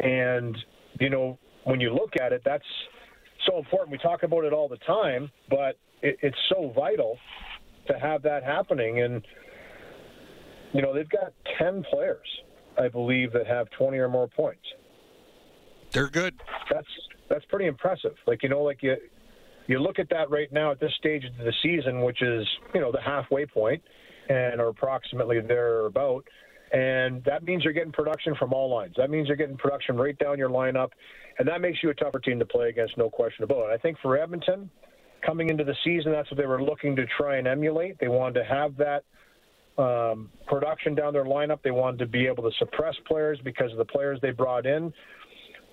and 0.00 0.56
you 0.98 1.10
know 1.10 1.38
when 1.64 1.80
you 1.80 1.92
look 1.92 2.16
at 2.20 2.32
it, 2.32 2.42
that's 2.44 2.64
so 3.46 3.58
important. 3.58 3.90
We 3.90 3.98
talk 3.98 4.22
about 4.22 4.44
it 4.44 4.52
all 4.52 4.68
the 4.68 4.78
time, 4.78 5.30
but 5.48 5.78
it, 6.02 6.18
it's 6.22 6.36
so 6.48 6.72
vital 6.74 7.18
to 7.86 7.98
have 7.98 8.22
that 8.22 8.44
happening 8.44 9.00
and 9.00 9.22
you 10.72 10.82
know, 10.82 10.94
they've 10.94 11.08
got 11.08 11.32
10 11.58 11.84
players, 11.90 12.26
I 12.78 12.88
believe, 12.88 13.32
that 13.32 13.46
have 13.46 13.68
20 13.70 13.98
or 13.98 14.08
more 14.08 14.28
points. 14.28 14.62
They're 15.92 16.08
good. 16.08 16.40
That's 16.70 16.86
that's 17.28 17.44
pretty 17.46 17.66
impressive. 17.66 18.14
Like 18.24 18.44
you 18.44 18.48
know, 18.48 18.62
like 18.62 18.80
you 18.80 18.96
you 19.66 19.80
look 19.80 19.98
at 19.98 20.08
that 20.10 20.30
right 20.30 20.50
now 20.52 20.70
at 20.70 20.78
this 20.78 20.92
stage 20.96 21.24
of 21.24 21.36
the 21.44 21.52
season, 21.64 22.02
which 22.02 22.22
is 22.22 22.46
you 22.72 22.80
know 22.80 22.92
the 22.92 23.00
halfway 23.00 23.44
point, 23.44 23.82
and 24.28 24.60
or 24.60 24.68
approximately 24.68 25.40
there 25.40 25.86
about, 25.86 26.24
and 26.72 27.22
that 27.24 27.42
means 27.42 27.64
you're 27.64 27.72
getting 27.72 27.92
production 27.92 28.34
from 28.36 28.52
all 28.52 28.70
lines. 28.70 28.94
That 28.96 29.10
means 29.10 29.28
you're 29.28 29.36
getting 29.36 29.56
production 29.56 29.96
right 29.96 30.16
down 30.18 30.38
your 30.38 30.50
lineup, 30.50 30.90
and 31.38 31.48
that 31.48 31.60
makes 31.60 31.82
you 31.82 31.90
a 31.90 31.94
tougher 31.94 32.18
team 32.18 32.38
to 32.38 32.46
play 32.46 32.68
against, 32.68 32.96
no 32.96 33.10
question 33.10 33.44
about 33.44 33.70
it. 33.70 33.72
I 33.72 33.78
think 33.78 33.98
for 34.00 34.16
Edmonton, 34.16 34.70
coming 35.24 35.50
into 35.50 35.64
the 35.64 35.74
season, 35.84 36.12
that's 36.12 36.30
what 36.30 36.38
they 36.38 36.46
were 36.46 36.62
looking 36.62 36.96
to 36.96 37.06
try 37.16 37.36
and 37.36 37.46
emulate. 37.46 37.98
They 37.98 38.08
wanted 38.08 38.40
to 38.40 38.44
have 38.44 38.76
that 38.76 39.04
um, 39.78 40.30
production 40.46 40.94
down 40.94 41.12
their 41.12 41.24
lineup. 41.24 41.62
They 41.62 41.70
wanted 41.70 41.98
to 42.00 42.06
be 42.06 42.26
able 42.26 42.42
to 42.44 42.56
suppress 42.58 42.94
players 43.06 43.38
because 43.44 43.72
of 43.72 43.78
the 43.78 43.84
players 43.84 44.18
they 44.20 44.30
brought 44.30 44.66
in. 44.66 44.92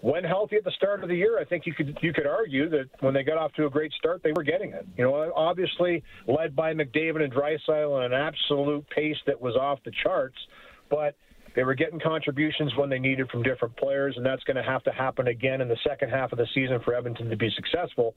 When 0.02 0.24
healthy 0.24 0.58
at 0.58 0.64
the 0.64 0.72
start 0.72 1.02
of 1.02 1.10
the 1.10 1.16
year, 1.16 1.40
I 1.40 1.44
think 1.44 1.66
you 1.66 1.74
could 1.74 1.98
you 2.04 2.14
could 2.14 2.28
argue 2.28 2.70
that 2.70 2.86
when 3.00 3.16
they 3.16 3.24
got 3.24 3.38
off 3.38 3.52
to 3.54 3.66
a 3.66 3.70
great 3.70 3.92
start, 3.94 4.22
they 4.24 4.32
were 4.32 4.44
getting 4.44 4.72
it. 4.72 4.86
You 4.96 5.06
know, 5.06 5.34
obviously 5.36 6.04
led 6.28 6.56
by 6.56 6.74
McDavid 6.74 7.24
and 7.24 7.34
Draisaitl 7.34 8.06
and 8.06 8.14
an 8.14 8.20
absolute 8.20 8.88
pace 8.92 9.18
that 9.26 9.42
was 9.42 9.56
off 9.56 9.80
the 9.86 9.92
charts, 10.04 10.38
but 10.90 11.16
they 11.56 11.64
were 11.64 11.76
getting 11.76 12.00
contributions 12.00 12.76
when 12.76 12.90
they 12.90 13.00
needed 13.00 13.30
from 13.30 13.44
different 13.44 13.76
players, 13.78 14.16
and 14.18 14.26
that's 14.26 14.44
going 14.44 14.58
to 14.58 14.64
have 14.64 14.84
to 14.84 14.92
happen 14.92 15.28
again 15.28 15.62
in 15.62 15.68
the 15.68 15.78
second 15.88 16.10
half 16.10 16.32
of 16.32 16.38
the 16.38 16.48
season 16.54 16.80
for 16.84 16.94
Edmonton 16.96 17.30
to 17.30 17.38
be 17.38 17.50
successful 17.56 18.16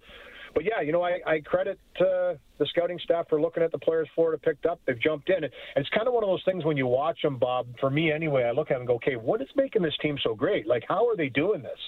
but 0.55 0.65
yeah, 0.65 0.81
you 0.81 0.93
know, 0.93 1.03
I, 1.03 1.21
I 1.27 1.41
credit 1.41 1.79
uh, 2.01 2.35
the 2.59 2.67
scouting 2.67 2.99
staff 3.05 3.27
for 3.29 3.41
looking 3.41 3.63
at 3.63 3.73
the 3.73 3.79
players 3.79 4.09
Florida 4.15 4.41
picked 4.43 4.67
up. 4.67 4.81
They've 4.87 5.01
jumped 5.01 5.29
in. 5.29 5.45
And 5.45 5.53
it's 5.77 5.89
kind 5.91 6.09
of 6.09 6.15
one 6.15 6.25
of 6.25 6.29
those 6.29 6.43
things 6.45 6.65
when 6.65 6.77
you 6.77 6.87
watch 6.87 7.21
them, 7.23 7.39
Bob. 7.39 7.67
For 7.79 7.91
me, 7.91 8.13
anyway, 8.13 8.45
I 8.45 8.53
look 8.53 8.71
at 8.71 8.75
them 8.75 8.83
and 8.83 8.89
go, 8.89 8.95
okay, 8.95 9.17
what 9.17 9.41
is 9.41 9.49
making 9.57 9.83
this 9.83 9.95
team 10.03 10.19
so 10.23 10.35
great? 10.35 10.67
Like, 10.67 10.85
how 10.89 11.09
are 11.09 11.17
they 11.17 11.29
doing 11.29 11.63
this? 11.63 11.79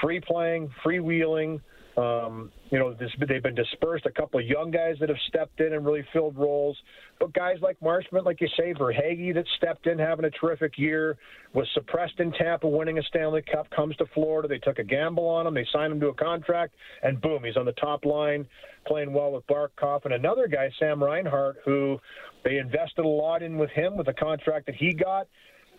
Free 0.00 0.20
playing, 0.20 0.70
freewheeling. 0.84 1.60
Um, 1.96 2.52
you 2.70 2.78
know, 2.78 2.92
this, 2.92 3.10
they've 3.26 3.42
been 3.42 3.54
dispersed. 3.54 4.04
A 4.04 4.10
couple 4.10 4.38
of 4.38 4.46
young 4.46 4.70
guys 4.70 4.96
that 5.00 5.08
have 5.08 5.18
stepped 5.28 5.60
in 5.60 5.72
and 5.72 5.84
really 5.84 6.04
filled 6.12 6.36
roles. 6.36 6.76
But 7.18 7.32
guys 7.32 7.56
like 7.62 7.80
Marchment, 7.80 8.26
like 8.26 8.40
you 8.42 8.48
say, 8.56 8.74
Verhaeghe 8.74 9.32
that 9.34 9.46
stepped 9.56 9.86
in, 9.86 9.98
having 9.98 10.26
a 10.26 10.30
terrific 10.30 10.76
year, 10.76 11.16
was 11.54 11.66
suppressed 11.72 12.20
in 12.20 12.32
Tampa, 12.32 12.68
winning 12.68 12.98
a 12.98 13.02
Stanley 13.04 13.42
Cup, 13.50 13.70
comes 13.70 13.96
to 13.96 14.04
Florida. 14.12 14.46
They 14.46 14.58
took 14.58 14.78
a 14.78 14.84
gamble 14.84 15.26
on 15.26 15.46
him. 15.46 15.54
They 15.54 15.66
signed 15.72 15.92
him 15.92 16.00
to 16.00 16.08
a 16.08 16.14
contract, 16.14 16.74
and 17.02 17.18
boom, 17.20 17.44
he's 17.44 17.56
on 17.56 17.64
the 17.64 17.72
top 17.72 18.04
line, 18.04 18.46
playing 18.86 19.14
well 19.14 19.32
with 19.32 19.46
Barkov. 19.46 20.04
And 20.04 20.12
another 20.12 20.48
guy, 20.48 20.70
Sam 20.78 21.02
Reinhart, 21.02 21.56
who 21.64 21.98
they 22.44 22.58
invested 22.58 23.06
a 23.06 23.08
lot 23.08 23.42
in 23.42 23.56
with 23.56 23.70
him 23.70 23.96
with 23.96 24.06
the 24.06 24.12
contract 24.12 24.66
that 24.66 24.74
he 24.74 24.92
got. 24.92 25.28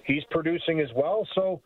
He's 0.03 0.23
producing 0.31 0.79
as 0.79 0.89
well. 0.95 1.27
So 1.35 1.61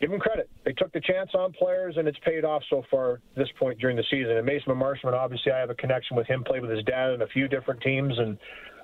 give 0.00 0.10
them 0.10 0.20
credit. 0.20 0.48
They 0.64 0.72
took 0.72 0.92
the 0.92 1.00
chance 1.00 1.30
on 1.34 1.52
players, 1.52 1.96
and 1.96 2.06
it's 2.06 2.18
paid 2.24 2.44
off 2.44 2.62
so 2.68 2.82
far 2.90 3.20
this 3.36 3.48
point 3.58 3.78
during 3.78 3.96
the 3.96 4.04
season. 4.10 4.36
And 4.36 4.46
Mason 4.46 4.72
Marchment, 4.74 5.14
obviously, 5.14 5.52
I 5.52 5.58
have 5.58 5.70
a 5.70 5.74
connection 5.74 6.16
with 6.16 6.26
him. 6.26 6.44
Played 6.44 6.62
with 6.62 6.70
his 6.70 6.84
dad 6.84 7.10
in 7.12 7.22
a 7.22 7.26
few 7.28 7.48
different 7.48 7.80
teams, 7.80 8.14
and 8.18 8.38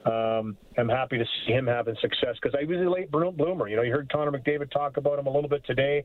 um, 0.04 0.56
I'm 0.78 0.88
happy 0.88 1.18
to 1.18 1.24
see 1.24 1.52
him 1.52 1.66
having 1.66 1.96
success 2.00 2.36
because 2.40 2.58
I 2.60 2.64
was 2.64 2.78
a 2.78 2.90
late 2.90 3.10
bloomer. 3.10 3.68
You 3.68 3.76
know, 3.76 3.82
you 3.82 3.92
heard 3.92 4.10
Connor 4.10 4.32
McDavid 4.32 4.70
talk 4.70 4.96
about 4.96 5.18
him 5.18 5.26
a 5.26 5.30
little 5.30 5.50
bit 5.50 5.64
today. 5.64 6.04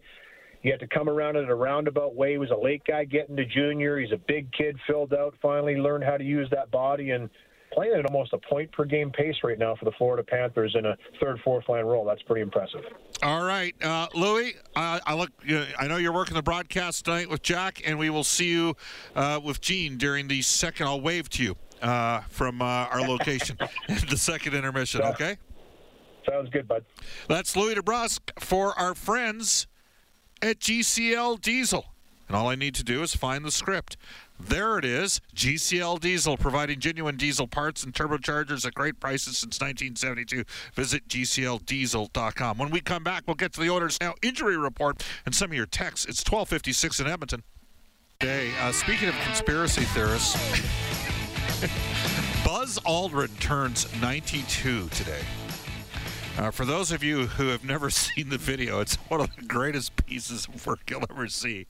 He 0.61 0.69
had 0.69 0.79
to 0.79 0.87
come 0.87 1.07
around 1.07 1.35
in 1.35 1.45
a 1.45 1.55
roundabout 1.55 2.15
way. 2.15 2.31
He 2.31 2.37
was 2.37 2.51
a 2.51 2.57
late 2.57 2.81
guy 2.85 3.05
getting 3.05 3.35
to 3.37 3.45
junior. 3.45 3.99
He's 3.99 4.11
a 4.11 4.19
big 4.27 4.51
kid, 4.51 4.75
filled 4.87 5.13
out, 5.13 5.35
finally 5.41 5.75
learned 5.75 6.03
how 6.03 6.17
to 6.17 6.23
use 6.23 6.49
that 6.51 6.71
body, 6.71 7.11
and 7.11 7.29
playing 7.71 7.93
at 7.93 8.05
almost 8.05 8.33
a 8.33 8.37
point 8.37 8.71
per 8.71 8.85
game 8.85 9.11
pace 9.11 9.35
right 9.43 9.57
now 9.57 9.75
for 9.75 9.85
the 9.85 9.91
Florida 9.97 10.23
Panthers 10.23 10.75
in 10.75 10.85
a 10.85 10.97
third, 11.21 11.39
fourth 11.43 11.67
line 11.69 11.85
role. 11.85 12.05
That's 12.05 12.21
pretty 12.23 12.41
impressive. 12.41 12.81
All 13.23 13.43
right, 13.43 13.75
uh, 13.83 14.07
Louis. 14.13 14.55
Uh, 14.75 14.99
I 15.05 15.13
look. 15.15 15.31
Uh, 15.49 15.65
I 15.79 15.87
know 15.87 15.97
you're 15.97 16.13
working 16.13 16.35
the 16.35 16.43
broadcast 16.43 17.05
tonight 17.05 17.29
with 17.29 17.41
Jack, 17.41 17.81
and 17.85 17.97
we 17.97 18.09
will 18.09 18.23
see 18.23 18.49
you 18.49 18.75
uh, 19.15 19.39
with 19.43 19.61
Gene 19.61 19.97
during 19.97 20.27
the 20.27 20.41
second. 20.41 20.87
I'll 20.87 21.01
wave 21.01 21.29
to 21.31 21.43
you 21.43 21.55
uh, 21.81 22.21
from 22.29 22.61
uh, 22.61 22.65
our 22.65 23.01
location, 23.01 23.57
the 24.09 24.17
second 24.17 24.53
intermission. 24.53 25.01
Okay. 25.01 25.37
Sounds 26.27 26.49
good, 26.49 26.67
bud. 26.67 26.83
That's 27.29 27.55
Louis 27.55 27.75
DeBrusk 27.75 28.39
for 28.39 28.77
our 28.77 28.93
friends 28.93 29.67
at 30.41 30.59
GCL 30.59 31.41
Diesel. 31.41 31.85
And 32.27 32.35
all 32.35 32.49
I 32.49 32.55
need 32.55 32.75
to 32.75 32.83
do 32.83 33.01
is 33.01 33.15
find 33.15 33.45
the 33.45 33.51
script. 33.51 33.95
There 34.39 34.77
it 34.77 34.85
is. 34.85 35.19
GCL 35.35 35.99
Diesel, 35.99 36.37
providing 36.37 36.79
genuine 36.79 37.17
diesel 37.17 37.47
parts 37.47 37.83
and 37.83 37.93
turbochargers 37.93 38.65
at 38.65 38.73
great 38.73 38.99
prices 38.99 39.37
since 39.37 39.59
1972. 39.59 40.43
Visit 40.75 41.07
GCLDiesel.com. 41.07 42.57
When 42.57 42.69
we 42.69 42.81
come 42.81 43.03
back, 43.03 43.23
we'll 43.25 43.35
get 43.35 43.53
to 43.53 43.61
the 43.61 43.69
Oilers 43.69 43.97
Now 43.99 44.13
injury 44.21 44.57
report 44.57 45.03
and 45.25 45.33
some 45.33 45.51
of 45.51 45.57
your 45.57 45.65
texts. 45.65 46.05
It's 46.05 46.19
1256 46.19 46.99
in 46.99 47.07
Edmonton. 47.07 47.43
Hey, 48.19 48.51
uh, 48.61 48.71
speaking 48.71 49.09
of 49.09 49.15
conspiracy 49.25 49.83
theorists, 49.83 50.33
Buzz 52.43 52.79
Aldrin 52.79 53.39
turns 53.39 53.87
92 54.01 54.89
today. 54.89 55.21
Uh, 56.37 56.51
for 56.51 56.65
those 56.65 56.91
of 56.91 57.03
you 57.03 57.25
who 57.25 57.47
have 57.47 57.63
never 57.63 57.89
seen 57.89 58.29
the 58.29 58.37
video, 58.37 58.79
it's 58.79 58.95
one 59.07 59.19
of 59.19 59.35
the 59.35 59.41
greatest 59.41 59.95
pieces 60.05 60.47
of 60.47 60.67
work 60.67 60.81
you'll 60.87 61.03
ever 61.09 61.27
see. 61.27 61.65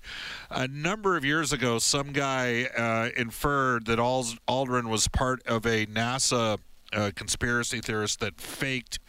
A 0.51 0.67
number 0.67 1.15
of 1.15 1.23
years 1.23 1.53
ago, 1.53 1.79
some 1.79 2.11
guy 2.11 2.65
uh, 2.77 3.09
inferred 3.15 3.85
that 3.85 3.97
Aldrin 3.97 4.89
was 4.89 5.07
part 5.07 5.41
of 5.47 5.65
a 5.65 5.85
NASA 5.85 6.57
uh, 6.91 7.11
conspiracy 7.15 7.79
theorist 7.79 8.19
that 8.19 8.41
faked 8.41 8.99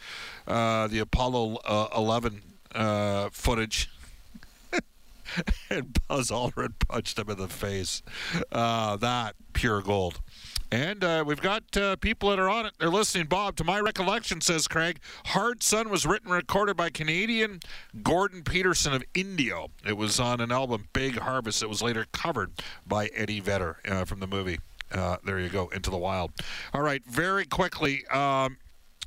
uh, 0.47 0.87
the 0.87 0.99
Apollo 0.99 1.57
uh, 1.65 1.89
11 1.95 2.41
uh, 2.73 3.29
footage. 3.33 3.89
and 5.69 5.97
Buzz 6.07 6.31
Aldrin 6.31 6.73
punched 6.87 7.19
him 7.19 7.29
in 7.29 7.37
the 7.37 7.49
face. 7.49 8.01
that 8.49 9.33
pure 9.51 9.81
gold. 9.81 10.21
And 10.71 11.03
uh, 11.03 11.23
we've 11.25 11.41
got 11.41 11.75
uh, 11.75 11.95
people 11.95 12.29
that 12.29 12.37
are 12.37 12.49
on 12.49 12.67
it. 12.67 12.73
They're 12.79 12.89
listening. 12.89 13.25
Bob, 13.25 13.55
to 13.55 13.63
my 13.63 13.79
recollection, 13.79 14.39
says 14.39 14.67
Craig, 14.67 14.99
Hard 15.27 15.63
Sun 15.63 15.89
was 15.89 16.05
written 16.05 16.27
and 16.27 16.35
recorded 16.35 16.77
by 16.77 16.89
Canadian 16.91 17.59
Gordon 18.03 18.43
Peterson 18.43 18.93
of 18.93 19.03
Indio. 19.15 19.69
It 19.85 19.97
was 19.97 20.19
on 20.19 20.39
an 20.41 20.51
album, 20.51 20.87
Big 20.93 21.17
Harvest. 21.17 21.63
It 21.63 21.69
was 21.69 21.81
later 21.81 22.05
covered 22.11 22.51
by 22.85 23.07
Eddie 23.15 23.39
Vedder 23.39 23.77
uh, 23.87 24.05
from 24.05 24.19
the 24.19 24.27
movie. 24.27 24.59
Uh, 24.91 25.17
there 25.23 25.39
you 25.39 25.49
go, 25.49 25.69
Into 25.69 25.89
the 25.89 25.97
Wild. 25.97 26.31
All 26.73 26.81
right, 26.81 27.03
very 27.05 27.45
quickly. 27.45 28.05
Um, 28.07 28.57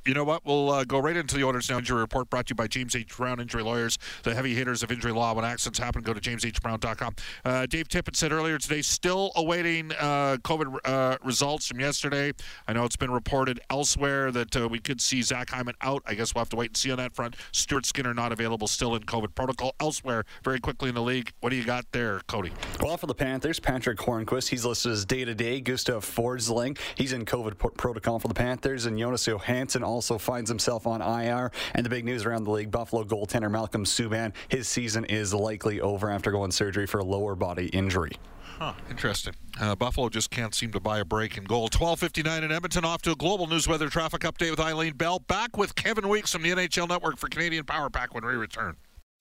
you 0.05 0.13
know 0.13 0.23
what? 0.23 0.45
We'll 0.45 0.69
uh, 0.69 0.83
go 0.83 0.99
right 0.99 1.15
into 1.15 1.35
the 1.35 1.43
Oilers 1.43 1.69
Now 1.69 1.77
Injury 1.77 1.99
Report 1.99 2.29
brought 2.29 2.47
to 2.47 2.51
you 2.51 2.55
by 2.55 2.67
James 2.67 2.95
H. 2.95 3.15
Brown 3.15 3.39
Injury 3.39 3.63
Lawyers, 3.63 3.97
the 4.23 4.35
heavy 4.35 4.53
hitters 4.53 4.83
of 4.83 4.91
injury 4.91 5.11
law. 5.11 5.33
When 5.33 5.45
accidents 5.45 5.79
happen, 5.79 6.01
go 6.01 6.13
to 6.13 6.19
jameshbrown.com. 6.19 7.15
Uh, 7.45 7.65
Dave 7.65 7.87
Tippett 7.87 8.15
said 8.15 8.31
earlier 8.31 8.57
today, 8.57 8.81
still 8.81 9.31
awaiting 9.35 9.91
uh, 9.93 10.37
COVID 10.43 10.77
uh, 10.83 11.17
results 11.23 11.67
from 11.67 11.79
yesterday. 11.79 12.33
I 12.67 12.73
know 12.73 12.85
it's 12.85 12.97
been 12.97 13.11
reported 13.11 13.59
elsewhere 13.69 14.31
that 14.31 14.55
uh, 14.55 14.67
we 14.67 14.79
could 14.79 14.99
see 14.99 15.21
Zach 15.21 15.49
Hyman 15.49 15.75
out. 15.81 16.03
I 16.05 16.15
guess 16.15 16.35
we'll 16.35 16.41
have 16.41 16.49
to 16.49 16.55
wait 16.55 16.71
and 16.71 16.77
see 16.77 16.91
on 16.91 16.97
that 16.97 17.13
front. 17.15 17.35
Stuart 17.51 17.85
Skinner 17.85 18.13
not 18.13 18.31
available, 18.31 18.67
still 18.67 18.95
in 18.95 19.03
COVID 19.03 19.35
protocol. 19.35 19.73
Elsewhere, 19.79 20.25
very 20.43 20.59
quickly 20.59 20.89
in 20.89 20.95
the 20.95 21.01
league, 21.01 21.31
what 21.39 21.49
do 21.49 21.55
you 21.55 21.63
got 21.63 21.85
there, 21.91 22.21
Cody? 22.27 22.51
Well, 22.81 22.97
for 22.97 23.07
the 23.07 23.15
Panthers, 23.15 23.59
Patrick 23.59 23.99
Hornqvist, 23.99 24.49
he's 24.49 24.65
listed 24.65 24.91
as 24.91 25.05
day 25.05 25.23
to 25.25 25.33
day. 25.33 25.61
Gustav 25.61 26.05
Forsling, 26.05 26.77
he's 26.95 27.13
in 27.13 27.25
COVID 27.25 27.77
protocol 27.77 28.19
for 28.19 28.27
the 28.27 28.33
Panthers, 28.33 28.85
and 28.85 28.97
Jonas 28.99 29.25
Johansson 29.25 29.83
also 29.93 30.17
finds 30.17 30.49
himself 30.49 30.85
on 30.87 31.01
IR. 31.01 31.51
And 31.73 31.85
the 31.85 31.89
big 31.89 32.03
news 32.03 32.25
around 32.25 32.43
the 32.43 32.51
league 32.51 32.71
Buffalo 32.71 33.03
goaltender 33.03 33.49
Malcolm 33.49 33.85
Subban, 33.85 34.33
his 34.49 34.67
season 34.67 35.05
is 35.05 35.33
likely 35.33 35.79
over 35.79 36.09
after 36.09 36.31
going 36.31 36.51
surgery 36.51 36.87
for 36.87 36.99
a 36.99 37.05
lower 37.05 37.35
body 37.35 37.67
injury. 37.67 38.11
Huh, 38.57 38.73
interesting. 38.89 39.33
Uh, 39.59 39.75
Buffalo 39.75 40.09
just 40.09 40.29
can't 40.29 40.53
seem 40.53 40.71
to 40.71 40.79
buy 40.79 40.99
a 40.99 41.05
break 41.05 41.37
in 41.37 41.43
goal. 41.43 41.69
12:59 41.69 42.43
in 42.43 42.51
Edmonton. 42.51 42.85
Off 42.85 43.01
to 43.03 43.11
a 43.11 43.15
global 43.15 43.47
news 43.47 43.67
weather 43.67 43.89
traffic 43.89 44.21
update 44.21 44.51
with 44.51 44.59
Eileen 44.59 44.93
Bell. 44.93 45.19
Back 45.19 45.57
with 45.57 45.75
Kevin 45.75 46.07
Weeks 46.07 46.31
from 46.31 46.43
the 46.43 46.51
NHL 46.51 46.87
Network 46.87 47.17
for 47.17 47.29
Canadian 47.29 47.65
Power 47.65 47.89
Pack 47.89 48.13
when 48.13 48.25
we 48.25 48.33
return. 48.33 48.77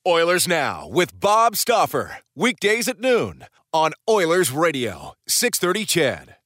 Oilers 0.07 0.49
Now 0.49 0.89
with 0.89 1.19
Bob 1.19 1.57
Stauffer. 1.57 2.19
Weekdays 2.37 2.89
at 2.89 3.01
noon 3.01 3.47
on 3.73 3.93
Oilers 4.09 4.51
Radio, 4.53 5.15
630 5.27 5.87
CHED. 5.87 6.42